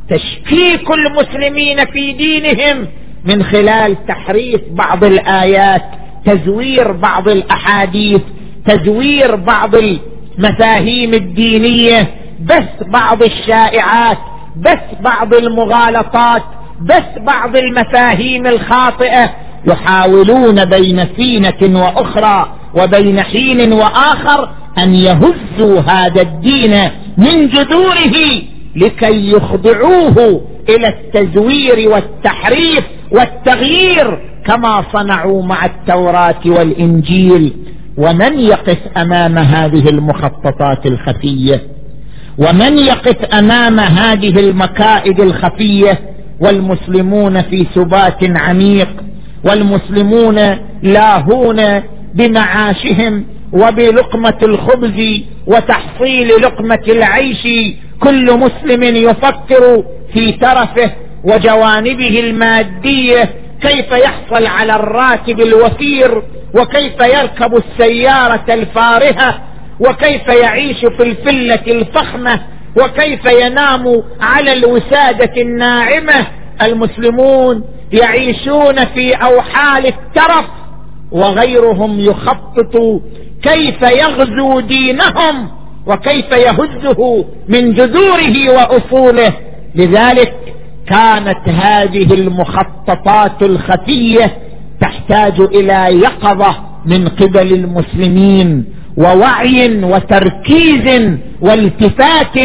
تشكيك 0.09 0.91
المسلمين 0.91 1.85
في 1.85 2.13
دينهم 2.13 2.87
من 3.25 3.43
خلال 3.43 4.05
تحريف 4.05 4.61
بعض 4.71 5.03
الآيات 5.03 5.81
تزوير 6.25 6.91
بعض 6.91 7.27
الأحاديث 7.27 8.21
تزوير 8.65 9.35
بعض 9.35 9.75
المفاهيم 9.75 11.13
الدينية 11.13 12.07
بث 12.39 12.83
بعض 12.87 13.23
الشائعات 13.23 14.17
بث 14.55 15.01
بعض 15.01 15.33
المغالطات 15.33 16.43
بس 16.81 17.03
بعض 17.17 17.55
المفاهيم 17.55 18.47
الخاطئة. 18.47 19.29
يحاولون 19.65 20.65
بين 20.65 21.05
سينة 21.17 21.81
وأخرى 21.81 22.53
وبين 22.75 23.21
حين 23.21 23.73
وآخر 23.73 24.49
أن 24.77 24.93
يهزوا 24.95 25.79
هذا 25.87 26.21
الدين 26.21 26.89
من 27.17 27.47
جذوره 27.47 28.41
لكي 28.75 29.31
يخضعوه 29.31 30.41
إلى 30.69 30.87
التزوير 30.87 31.89
والتحريف 31.89 32.83
والتغيير 33.11 34.19
كما 34.45 34.83
صنعوا 34.93 35.43
مع 35.43 35.65
التوراة 35.65 36.41
والإنجيل. 36.45 37.53
ومن 37.97 38.39
يقف 38.39 38.77
أمام 38.97 39.37
هذه 39.37 39.89
المخططات 39.89 40.85
الخفية؟ 40.85 41.61
ومن 42.37 42.77
يقف 42.77 43.25
أمام 43.25 43.79
هذه 43.79 44.39
المكائد 44.39 45.19
الخفية؟ 45.19 45.99
والمسلمون 46.39 47.41
في 47.41 47.65
سبات 47.75 48.37
عميق 48.37 48.87
والمسلمون 49.43 50.57
لاهون 50.83 51.83
بمعاشهم 52.13 53.25
وبلقمة 53.53 54.37
الخبز 54.43 55.21
وتحصيل 55.47 56.27
لقمة 56.41 56.83
العيش. 56.87 57.47
كل 57.99 58.39
مسلم 58.39 58.83
يفكر 58.83 59.83
في 60.13 60.31
ترفه 60.31 60.91
وجوانبه 61.23 62.19
المادية. 62.19 63.29
كيف 63.61 63.91
يحصل 63.91 64.45
على 64.45 64.75
الراتب 64.75 65.39
الوفير؟ 65.39 66.21
وكيف 66.55 66.99
يركب 67.01 67.55
السيارة 67.55 68.45
الفارهة؟ 68.49 69.41
وكيف 69.79 70.27
يعيش 70.27 70.79
في 70.85 71.03
الفلة 71.03 71.61
الفخمة؟ 71.67 72.41
وكيف 72.77 73.25
ينام 73.25 74.03
على 74.21 74.53
الوسادة 74.53 75.41
الناعمة؟ 75.41 76.27
المسلمون 76.61 77.63
يعيشون 77.93 78.85
في 78.85 79.13
أوحال 79.13 79.85
الترف 79.85 80.45
وغيرهم 81.11 81.99
يخطط 81.99 83.01
كيف 83.43 83.81
يغزو 83.81 84.59
دينهم 84.59 85.49
وكيف 85.87 86.31
يهزه 86.31 87.25
من 87.47 87.73
جذوره 87.73 88.49
وأصوله. 88.49 89.33
لذلك 89.75 90.33
كانت 90.87 91.49
هذه 91.49 92.13
المخططات 92.13 93.43
الخفية 93.43 94.37
تحتاج 94.81 95.39
إلى 95.39 95.99
يقظة 96.01 96.55
من 96.85 97.07
قبل 97.07 97.53
المسلمين 97.53 98.65
ووعي 98.97 99.83
وتركيز 99.83 101.01
والتفات 101.41 102.37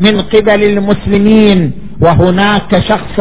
من 0.00 0.20
قبل 0.20 0.62
المسلمين. 0.62 1.72
وهناك 2.00 2.78
شخص 2.78 3.20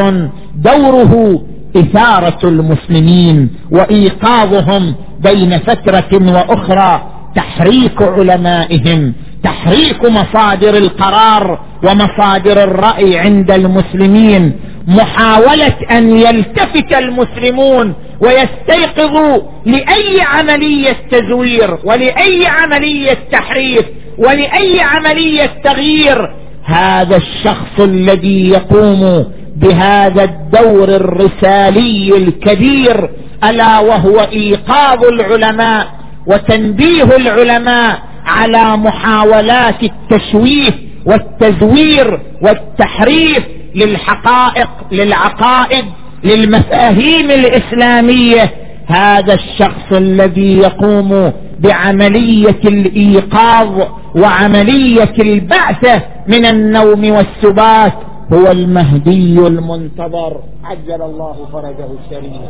دوره 0.56 1.42
اثاره 1.76 2.40
المسلمين 2.44 3.50
وإيقاظهم 3.72 4.96
بين 5.20 5.60
فترة 5.60 6.34
وأخرى 6.34 7.12
تحريك 7.36 8.02
علمائهم 8.02 9.14
تحريك 9.44 10.06
مصادر 10.06 10.78
القرار 10.78 11.60
ومصادر 11.84 12.64
الرأي 12.64 13.20
عند 13.20 13.52
المسلمين 13.52 14.54
محاولة 14.88 15.76
أن 15.92 16.18
يلتفت 16.20 16.94
المسلمون 16.94 17.94
ويستيقظوا 18.22 19.42
لأي 19.66 20.22
عملية 20.22 20.96
تزوير 21.12 21.78
ولأي 21.84 22.48
عملية 22.48 23.18
تحريف 23.32 23.86
ولأي 24.18 24.82
عملية 24.82 25.52
تغيير. 25.64 26.36
هذا 26.64 27.18
الشخص 27.18 27.80
الذي 27.80 28.50
يقوم 28.50 29.26
بهذا 29.56 30.24
الدور 30.24 30.90
الرسالي 30.90 32.18
الكبير 32.18 33.10
ألا 33.44 33.80
وهو 33.80 34.20
إيقاظ 34.20 35.04
العلماء 35.04 35.88
وتنبيه 36.28 37.04
العلماء 37.16 38.00
على 38.26 38.78
محاولات 38.78 39.84
التشويه 39.84 40.72
والتزوير 41.06 42.20
والتحريف 42.42 43.44
للحقائق 43.76 44.70
للعقائد 44.92 45.86
للمفاهيم 46.24 47.32
الإسلامية. 47.32 48.52
هذا 48.88 49.34
الشخص 49.34 49.92
الذي 49.92 50.58
يقوم 50.58 51.32
بعملية 51.60 52.60
الإيقاظ 52.66 53.88
وعملية 54.16 55.14
البعثة 55.20 56.02
من 56.28 56.46
النوم 56.46 57.12
والسبات 57.12 57.94
هو 58.34 58.52
المهدي 58.52 59.48
المنتظر. 59.48 60.40
عجل 60.64 61.02
الله 61.02 61.36
فرجه 61.54 61.88
الشريف. 62.00 62.42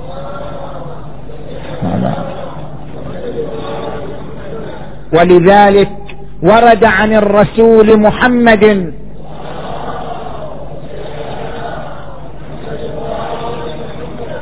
ولذلك 5.13 5.91
ورد 6.43 6.83
عن 6.83 7.13
الرسول 7.13 7.99
محمد. 7.99 8.93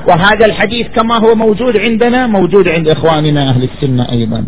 وهذا 0.08 0.46
الحديث 0.46 0.88
كما 0.88 1.18
هو 1.18 1.36
موجود 1.36 1.78
عندنا 1.78 2.28
موجود 2.28 2.68
عند 2.68 2.88
إخواننا 2.88 3.50
أهل 3.50 3.64
السنة 3.64 4.12
أيضا. 4.12 4.46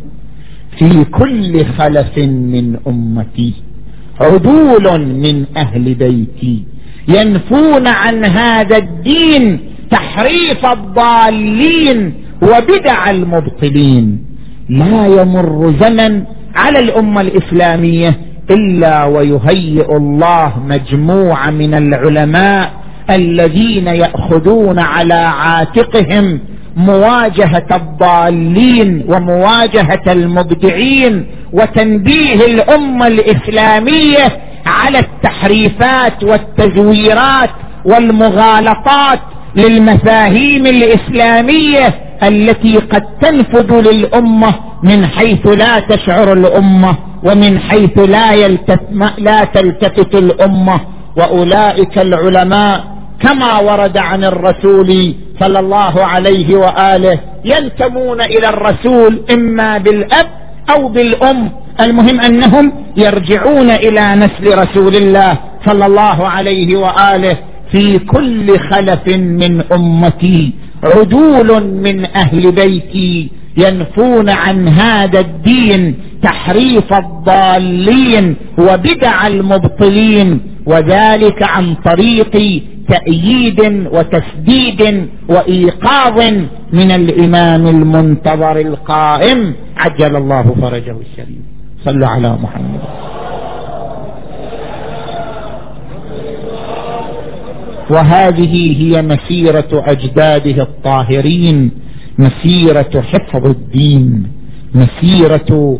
في 0.78 1.06
كل 1.06 1.66
خلف 1.66 2.18
من 2.18 2.80
أمتي 2.88 3.54
عدول 4.22 5.06
من 5.06 5.46
أهل 5.58 5.94
بيتي. 5.94 6.75
ينفون 7.08 7.88
عن 7.88 8.26
هذا 8.26 8.78
الدين 8.78 9.60
تحريف 9.92 10.66
الضالين 10.66 12.14
وبدع 12.42 13.10
المبطلين. 13.10 14.26
لا 14.70 15.08
يمر 15.08 15.74
زمن 15.80 16.24
على 16.56 16.80
الأمة 16.80 17.22
الإسلامية 17.22 18.18
إلا 18.52 19.06
ويهيئ 19.06 19.98
الله 19.98 20.54
مجموعة 20.68 21.50
من 21.52 21.74
العلماء 21.74 22.72
الذين 23.10 23.88
يأخذون 23.88 24.80
على 24.80 25.14
عاتقهم 25.14 26.40
مواجهة 26.78 27.66
الضالين 27.72 29.04
ومواجهة 29.08 30.12
المبدعين 30.12 31.26
وتنبيه 31.54 32.46
الأمة 32.46 33.08
الإسلامية 33.08 34.26
على 34.66 35.00
التحريفات 35.00 36.24
والتزويرات 36.24 37.50
والمغالطات 37.86 39.20
للمفاهيم 39.56 40.66
الإسلامية 40.66 41.96
التي 42.24 42.78
قد 42.78 43.04
تنفذ 43.22 43.92
للأمة 43.92 44.54
من 44.84 45.06
حيث 45.06 45.48
لا 45.48 45.80
تشعر 45.80 46.34
الأمة 46.34 46.96
ومن 47.24 47.60
حيث 47.60 47.98
لا 47.98 48.34
يلتف 48.34 48.80
لا 49.18 49.44
تلتفت 49.44 50.16
الأمة. 50.16 50.80
وأولئك 51.18 51.98
العلماء 51.98 52.84
كما 53.22 53.60
ورد 53.60 53.98
عن 53.98 54.24
الرسول 54.24 55.16
صلى 55.40 55.60
الله 55.60 56.06
عليه 56.06 56.56
وآله 56.56 57.20
ينتمون 57.46 58.22
إلى 58.22 58.50
الرسول 58.50 59.22
إما 59.32 59.78
بالأب 59.78 60.28
أو 60.70 60.88
بالأم. 60.88 61.50
المهم 61.82 62.20
أنهم 62.20 62.72
يرجعون 62.98 63.70
إلى 63.70 64.16
نسل 64.16 64.58
رسول 64.58 64.96
الله 64.96 65.38
صلى 65.66 65.86
الله 65.86 66.28
عليه 66.28 66.76
وآله 66.78 67.38
في 67.72 68.00
كل 68.00 68.60
خلف 68.60 69.08
من 69.08 69.64
أمتي. 69.72 70.54
عدول 70.84 71.64
من 71.64 72.06
أهل 72.06 72.52
بيتي 72.52 73.30
ينفون 73.58 74.30
عن 74.30 74.68
هذا 74.68 75.20
الدين 75.20 75.96
تحريف 76.22 76.94
الضالين 76.94 78.36
وبدع 78.58 79.28
المبطلين 79.28 80.40
وذلك 80.66 81.44
عن 81.44 81.76
طريق 81.76 82.62
تأييد 82.90 83.88
وتسديد 83.92 85.08
وإيقاظ 85.30 86.34
من 86.74 86.92
الإمام 86.92 87.68
المنتظر 87.68 88.60
القائم. 88.60 89.54
عجل 89.78 90.16
الله 90.16 90.56
فرجه 90.62 90.96
الشريف. 91.02 91.55
صلوا 91.86 92.08
على 92.08 92.38
محمد. 92.44 92.80
وهذه 97.90 98.56
هي 98.82 99.02
مسيرة 99.02 99.72
أجداده 99.74 100.64
الطاهرين 100.64 101.72
مسيرة 102.18 103.02
حفظ 103.02 103.46
الدين 103.46 104.32
مسيرة 104.76 105.80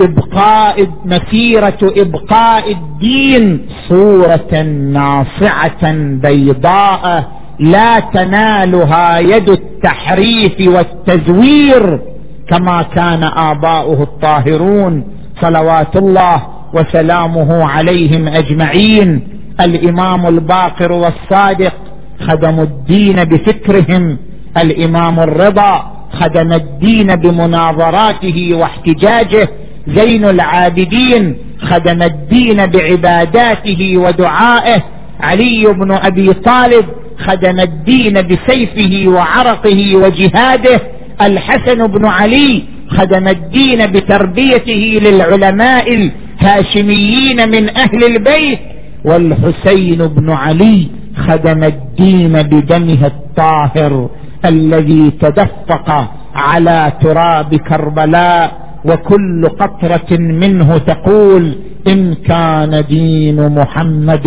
إبقاء 0.00 0.88
مسيرة 1.04 1.78
إبقاء 1.82 2.72
الدين 2.72 3.66
صورة 3.88 4.62
ناصعة 4.92 5.92
بيضاء 6.24 7.32
لا 7.58 8.00
تنالها 8.00 9.18
يد 9.18 9.48
التحريف 9.48 10.56
والتزوير. 10.60 12.00
كما 12.48 12.82
كان 12.82 13.24
آباؤه 13.24 14.02
الطاهرون 14.02 15.04
صلوات 15.40 15.96
الله 15.96 16.42
وسلامه 16.74 17.64
عليهم 17.64 18.28
أجمعين. 18.28 19.28
الإمام 19.60 20.26
الباقر 20.26 20.92
والصادق 20.92 21.72
خدموا 22.20 22.64
الدين 22.64 23.24
بفكرهم. 23.24 24.18
الإمام 24.56 25.20
الرضا 25.20 25.90
خدم 26.12 26.52
الدين 26.52 27.16
بمناظراته 27.16 28.50
واحتجاجه. 28.54 29.48
زين 29.88 30.24
العابدين 30.24 31.36
خدم 31.60 32.02
الدين 32.02 32.66
بعباداته 32.66 33.98
ودعائه. 33.98 34.82
علي 35.20 35.66
بن 35.66 35.92
أبي 35.92 36.32
طالب 36.32 36.84
خدم 37.18 37.60
الدين 37.60 38.22
بسيفه 38.22 39.08
وعرقه 39.08 39.96
وجهاده. 39.96 40.80
الحسن 41.22 41.86
بن 41.86 42.04
علي 42.06 42.62
خدم 42.88 43.28
الدين 43.28 43.86
بتربيته 43.86 45.00
للعلماء 45.02 45.94
الهاشميين 45.94 47.48
من 47.48 47.76
أهل 47.76 48.04
البيت 48.04 48.58
والحسين 49.04 50.06
بن 50.06 50.30
علي 50.30 50.88
خدم 51.16 51.64
الدين 51.64 52.42
بدمه 52.42 53.06
الطاهر 53.06 54.10
الذي 54.44 55.10
تدفق 55.20 56.10
على 56.34 56.92
تراب 57.02 57.54
كربلاء 57.54 58.64
وكل 58.84 59.48
قطرة 59.48 60.16
منه 60.18 60.78
تقول 60.78 61.54
إن 61.88 62.14
كان 62.14 62.84
دين 62.88 63.48
محمد. 63.48 64.26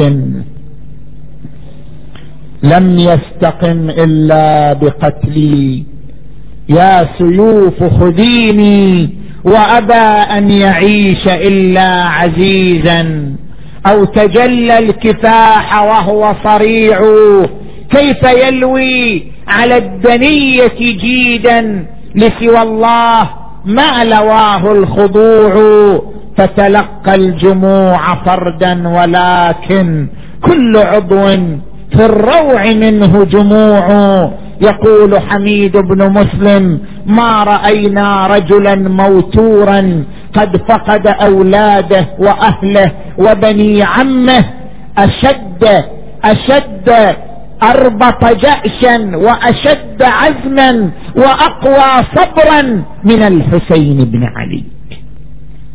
لم 2.63 2.99
يستقم 2.99 3.89
إلا 3.89 4.73
بقتلي. 4.73 5.83
يا 6.69 7.07
سيوف 7.17 7.83
خذيني 7.83 9.09
وأبى 9.43 9.93
أن 10.37 10.51
يعيش 10.51 11.27
إلا 11.27 12.03
عزيزا 12.03 13.31
أو 13.85 14.05
تجلى 14.05 14.79
الكفاح 14.79 15.83
وهو 15.83 16.33
صريع 16.43 16.99
كيف 17.89 18.23
يلوي 18.23 19.23
على 19.47 19.77
الدنية 19.77 20.71
جيدا 20.77 21.85
لسوى 22.15 22.61
الله 22.61 23.29
ما 23.65 24.03
لواه 24.03 24.71
الخضوع 24.71 25.53
فتلقى 26.37 27.15
الجموع 27.15 28.15
فردا 28.25 28.87
ولكن 28.87 30.07
كل 30.41 30.77
عضو 30.77 31.27
في 31.91 32.05
الروع 32.05 32.65
منه 32.73 33.23
جموع 33.23 33.87
يقول 34.61 35.19
حميد 35.19 35.77
بن 35.77 36.09
مسلم 36.11 36.79
ما 37.05 37.43
رأينا 37.43 38.27
رجلا 38.27 38.75
موتورا 38.75 40.03
قد 40.33 40.57
فقد 40.57 41.07
أولاده 41.07 42.07
وأهله 42.19 42.91
وبني 43.17 43.83
عمه 43.83 44.45
أشد 44.97 45.83
أشد 46.23 47.15
أربط 47.63 48.25
جأشا 48.25 49.17
وأشد 49.17 50.01
عزما 50.01 50.89
وأقوى 51.15 52.03
صبرا 52.15 52.83
من 53.03 53.21
الحسين 53.21 54.05
بن 54.05 54.23
علي. 54.23 54.63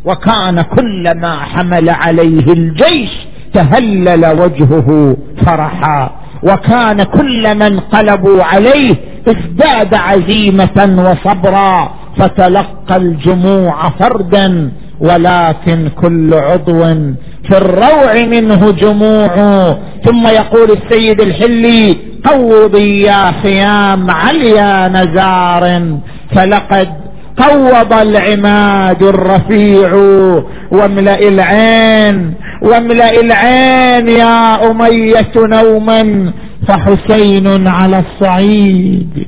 وكان 0.05 0.62
كلما 0.62 1.37
حمل 1.37 1.91
عليه 1.91 2.53
الجيش 2.53 3.11
تهلل 3.55 4.26
وجهه 4.41 5.16
فرحا. 5.47 6.11
وكان 6.43 7.03
كلما 7.03 7.66
انقلبوا 7.66 8.45
عليه 8.45 8.95
ازداد 9.28 9.95
عزيمة 9.95 11.05
وصبرا 11.09 11.95
فتلقى 12.16 12.97
الجموع 12.97 13.88
فردا 13.88 14.70
ولكن 15.01 15.88
كل 16.03 16.34
عضو 16.34 16.82
في 17.45 17.57
الروع 17.57 18.24
منه 18.26 18.70
جموع. 18.70 19.28
ثم 20.05 20.26
يقول 20.26 20.70
السيد 20.70 21.20
الحلي 21.20 21.97
قوضي 22.24 23.03
يا 23.03 23.32
خيام 23.43 24.11
عليا 24.11 24.88
نزار 24.88 25.82
فلقد 26.34 27.01
قوض 27.37 27.93
العماد 27.93 29.03
الرفيع 29.03 29.95
واملأ 30.70 31.18
العين 31.28 32.35
واملأ 32.62 33.20
العين 33.20 34.09
يا 34.09 34.70
أمية 34.70 35.33
نوما 35.37 36.33
فحسين 36.68 37.66
على 37.68 37.99
الصعيد. 37.99 39.26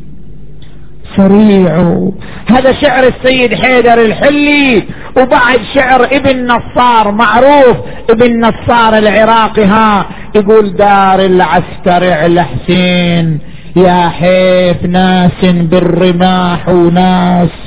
سريع 1.17 1.99
هذا 2.47 2.73
شعر 2.73 3.05
السيد 3.07 3.55
حيدر 3.55 4.03
الحلي 4.03 4.83
وبعد 5.17 5.61
شعر 5.75 6.05
ابن 6.05 6.47
نصار 6.47 7.13
معروف 7.13 7.77
ابن 8.11 8.41
نصار 8.41 8.99
العراقي 8.99 9.65
ها 9.65 10.07
يقول 10.35 10.77
دار 10.77 11.21
العسكر 11.21 12.13
على 12.13 12.45
حسين 12.45 13.39
يا 13.77 14.09
حيف 14.09 14.85
ناس 14.85 15.45
بالرماح 15.45 16.69
وناس. 16.69 17.64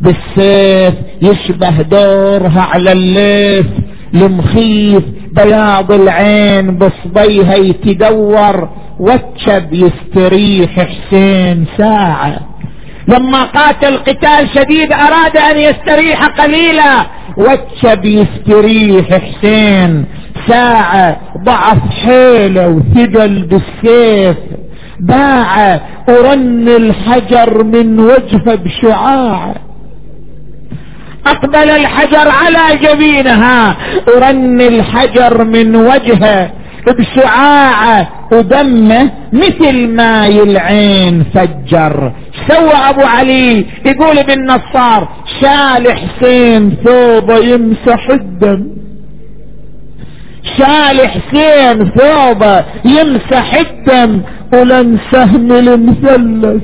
بالسيف 0.00 0.94
يشبه 1.22 1.82
دورها 1.82 2.60
على 2.60 2.92
الليف. 2.92 3.66
المخيف 4.14 5.02
بياض 5.32 5.92
العين 5.92 6.78
بصبيها 6.78 7.54
يتدور. 7.54 8.68
وتشب 9.00 9.72
يستريح 9.72 10.70
حسين 10.70 11.66
ساعة. 11.76 12.40
لما 13.08 13.44
قاتل 13.44 13.96
قتال 13.96 14.48
شديد 14.54 14.92
أراد 14.92 15.36
أن 15.36 15.58
يستريح 15.58 16.26
قليلا. 16.26 17.06
وتشب 17.36 18.04
يستريح 18.04 19.06
حسين 19.14 20.04
ساعة. 20.48 21.16
ضعف 21.44 21.78
حيله 22.04 22.68
وثقل 22.68 23.42
بالسيف. 23.42 24.36
باع 25.00 25.80
ورن 26.08 26.68
الحجر 26.68 27.64
من 27.64 28.00
وجهه 28.00 28.54
بشعاع. 28.54 29.54
أقبل 31.30 31.70
الحجر 31.70 32.28
على 32.28 32.78
جبينها. 32.82 33.76
ورن 34.08 34.60
الحجر 34.60 35.44
من 35.44 35.76
وجهه 35.76 36.50
بشعاعه 36.86 38.08
ودمه 38.32 39.10
مثل 39.32 39.88
ماي 39.88 40.42
العين 40.42 41.24
فجر. 41.34 42.12
سوى 42.48 42.74
أبو 42.90 43.00
علي 43.00 43.64
يقول 43.86 44.18
ابن 44.18 44.44
نصار 44.44 45.08
شال 45.40 45.92
حسين 45.92 46.76
ثوبه 46.84 47.38
يمسح 47.38 48.10
الدم. 48.10 48.66
شال 50.56 51.08
حسين 51.08 51.90
ثوبه 51.90 52.64
يمسح 52.84 53.54
الدم. 53.54 54.20
ولن 54.52 54.98
سهم 55.10 55.52
المثلث. 55.52 56.62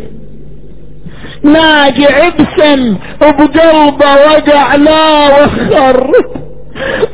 ناجع 1.45 2.27
ابسم 2.27 2.97
وبقلبه 3.23 4.15
وقع 4.15 4.75
لا 4.75 5.27
وخر. 5.27 6.11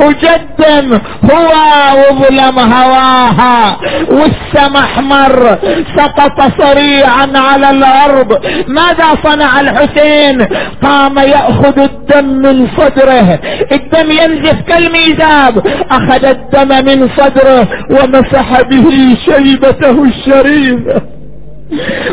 وجدم 0.01 0.99
هو 1.33 1.53
وظلم 2.01 2.59
هواها 2.59 3.77
والسما 4.11 4.81
أحمر. 4.81 5.59
سقط 5.97 6.63
صريعا 6.63 7.29
على 7.35 7.71
الأرض. 7.71 8.47
ماذا 8.69 9.05
صنع 9.25 9.61
الحسين؟ 9.61 10.47
قام 10.83 11.19
يأخذ 11.19 11.79
الدم 11.79 12.25
من 12.25 12.69
صدره. 12.77 13.39
الدم 13.73 14.11
ينزف 14.11 14.61
كالميزاب. 14.69 15.67
أخذ 15.91 16.25
الدم 16.25 16.85
من 16.85 17.09
صدره 17.17 17.69
ومسح 17.91 18.61
به 18.61 19.17
شيبته 19.25 20.05
الشريفه 20.05 21.20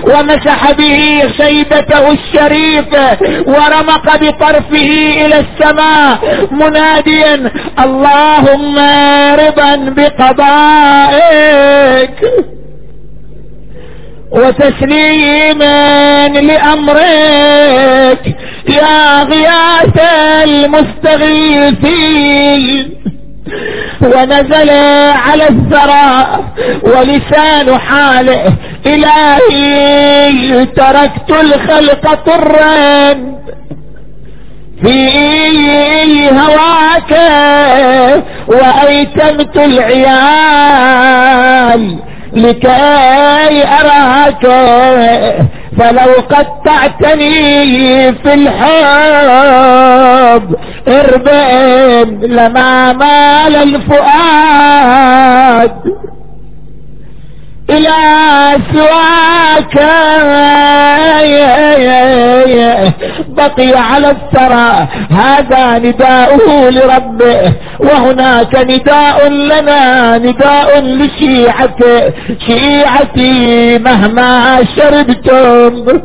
ومسح 0.03 0.72
به 0.72 1.24
شيبته 1.38 2.12
الشريفة 2.12 3.18
ورمق 3.47 4.16
بطرفه 4.16 4.89
إلى 5.26 5.38
السماء 5.45 6.18
مناديا 6.51 7.51
اللهم 7.80 8.76
رضا 9.45 9.76
بقضائك 9.97 11.38
وتسليما 14.32 16.28
لأمرك 16.28 18.24
يا 18.70 19.24
غياث 19.24 19.97
المستغيثين. 21.88 22.97
ونزل 24.02 24.70
على 25.28 25.48
الثرى 25.50 26.28
ولسان 26.84 27.78
حاله 27.78 28.54
إلهي 28.86 30.66
تركت 30.66 31.32
الخلق 31.41 32.14
طرا 32.26 33.14
في 34.84 36.30
هواك 36.30 37.12
وأيتمت 38.48 39.58
العيال 40.78 41.98
لكي 42.34 43.64
أراك. 43.82 44.45
فلو 45.80 46.12
قطعتني 46.30 48.14
في 48.14 48.34
الحب 48.34 49.76
اربئ 50.88 52.06
لما 52.28 52.94
مال 52.94 53.56
الفؤاد. 53.56 54.98
إلى 57.70 57.94
سواك 58.74 59.78
بقي 63.30 63.74
على 63.78 64.12
الثرى. 64.12 64.88
هذا 65.12 65.80
نداؤه 65.80 66.70
لربه 66.70 67.54
وهناك 67.80 68.56
نداء 68.56 69.28
لنا 69.30 70.18
نداء 70.18 70.80
لشيعته 70.82 72.14
شيعتي 72.48 73.78
مهما 73.78 74.60
شربتم. 74.76 76.00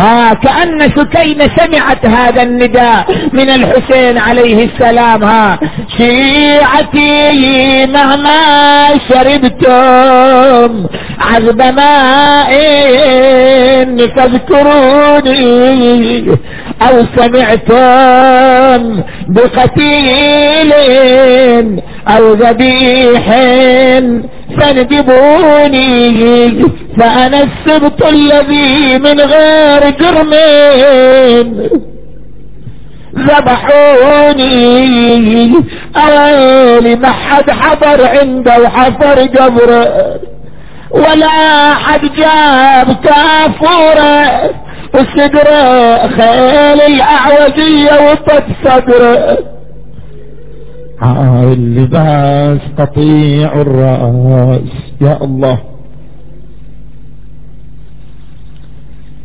ها 0.00 0.34
كأن 0.34 0.90
سكينة 0.96 1.50
سمعت 1.56 2.06
هذا 2.06 2.42
النداء 2.42 3.06
من 3.32 3.50
الحسين 3.50 4.18
عليه 4.18 4.64
السلام 4.64 5.24
ها. 5.24 5.58
شيعتي 5.96 7.86
مهما 7.86 8.88
شربتم 9.08 10.86
عذب 11.20 11.62
ماء 11.62 12.50
فاذكروني. 14.16 16.26
أو 16.82 17.04
سمعتم 17.16 19.02
بقتيل 19.28 20.72
أو 22.08 22.32
ذبيح 22.32 23.24
فاندبوني 24.58 25.90
فأنا 26.98 27.42
السبط 27.42 28.06
الذي 28.06 28.98
من 28.98 29.20
غير 29.20 29.90
جرم 29.90 30.34
ذبحوني. 34.20 34.70
أويلي 35.96 36.96
ما 36.96 37.08
حد 37.08 37.50
حضر 37.50 38.06
عنده 38.06 38.60
وحفر 38.62 39.20
قبر 39.20 39.86
ولا 40.90 41.74
حد 41.74 42.00
جاب 42.16 42.96
كافورة 43.04 44.50
وصدره 44.94 46.08
خيل 46.08 46.80
الأعوجية 46.80 48.10
وطد 48.10 48.44
صدرة. 48.64 49.38
عار 51.02 51.52
اللباس 51.52 52.60
قطيع 52.78 53.52
الرأس 53.52 54.72
يا 55.00 55.18
الله. 55.22 55.58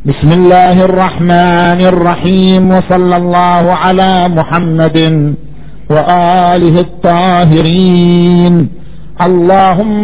بسم 0.05 0.31
الله 0.31 0.85
الرحمن 0.85 1.79
الرحيم 1.93 2.71
وصلى 2.71 3.17
الله 3.17 3.73
على 3.73 4.27
محمد 4.27 4.97
وآله 5.89 6.79
الطاهرين. 6.79 8.69
اللهم 9.21 10.03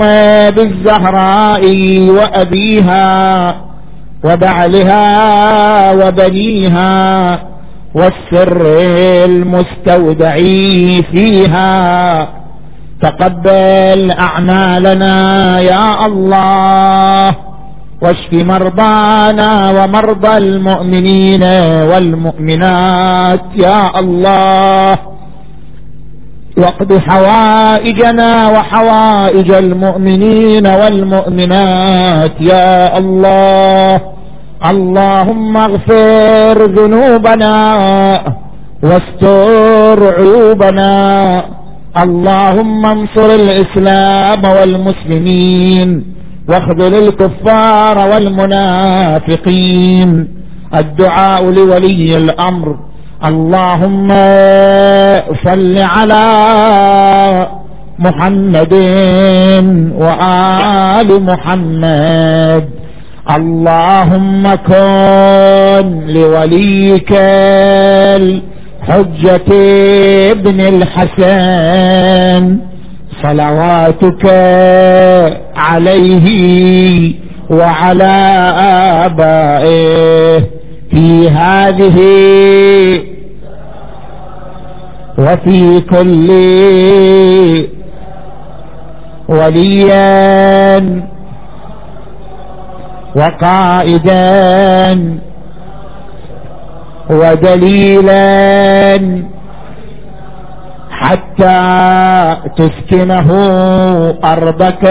بالزهراء 0.55 1.63
وأبيها 2.09 3.07
وبعلها 4.23 5.05
وبنيها 5.91 7.39
والسر 7.95 8.61
المستودع 9.25 10.35
فيها. 11.11 12.27
تقبل 13.01 14.11
أعمالنا 14.11 15.15
يا 15.59 16.05
الله 16.05 17.35
واشف 18.01 18.33
مرضانا 18.33 19.71
ومرضى 19.71 20.37
المؤمنين 20.37 21.43
والمؤمنات 21.91 23.41
يا 23.55 23.99
الله. 23.99 24.97
واقض 26.57 26.97
حوائجنا 26.97 28.49
وحوائج 28.49 29.51
المؤمنين 29.51 30.67
والمؤمنات. 30.67 32.31
يا 32.41 32.97
الله 32.97 34.01
اللهم 34.65 35.57
اغفر 35.57 36.65
ذنوبنا 36.65 37.55
واستر 38.83 40.13
عيوبنا. 40.19 41.43
اللهم 42.03 42.85
انصر 42.85 43.35
الإسلام 43.35 44.43
والمسلمين 44.43 46.03
واخذل 46.49 47.07
الكفار 47.07 47.97
والمنافقين. 48.13 50.27
الدعاء 50.75 51.51
لولي 51.51 52.17
الأمر. 52.17 52.75
اللهم 53.25 54.07
صل 55.43 55.77
على 55.77 56.27
محمد 57.99 58.73
وآل 59.97 61.23
محمد. 61.23 62.63
اللهم 63.35 64.55
كن 64.55 66.01
لوليك 66.07 67.11
الحجة 68.21 69.51
ابن 70.31 70.59
الحسن. 70.59 72.57
صلواتك 73.23 74.25
عليه 75.55 76.27
وعلى 77.49 78.15
آبائه. 79.05 80.43
في 80.91 81.29
هذه 81.29 81.97
وفي 85.21 85.81
كل 85.81 86.29
وليا 89.29 91.01
وقائدا 93.15 94.21
ودليلا 97.09 98.21
حتى 100.91 102.37
تسكنه 102.57 103.29
أرضك 104.23 104.83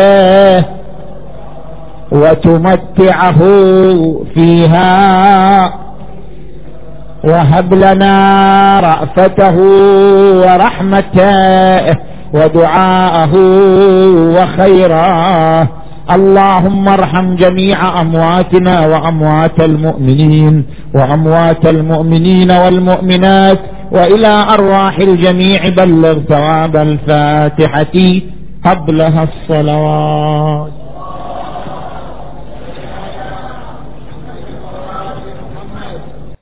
وتمتعه 2.12 3.38
فيها 4.34 5.74
وهب 7.24 7.74
لنا 7.74 8.80
رأفته 8.80 9.56
ورحمته 10.46 11.96
ودعاءه 12.32 13.34
وخيراه 14.36 15.68
اللهم 16.10 16.88
ارحم 16.88 17.34
جميع 17.34 18.00
أمواتنا 18.00 18.86
وأموات 18.86 19.60
المؤمنين 19.60 20.64
وأموات 20.94 21.66
المؤمنين 21.66 22.50
والمؤمنات 22.50 23.58
وإلى 23.92 24.46
أرواح 24.54 24.98
الجميع. 24.98 25.68
بلغ 25.68 26.18
ثواب 26.18 26.76
الفاتحة. 26.76 28.20
قبلها 28.64 29.22
الصلوات. 29.22 30.79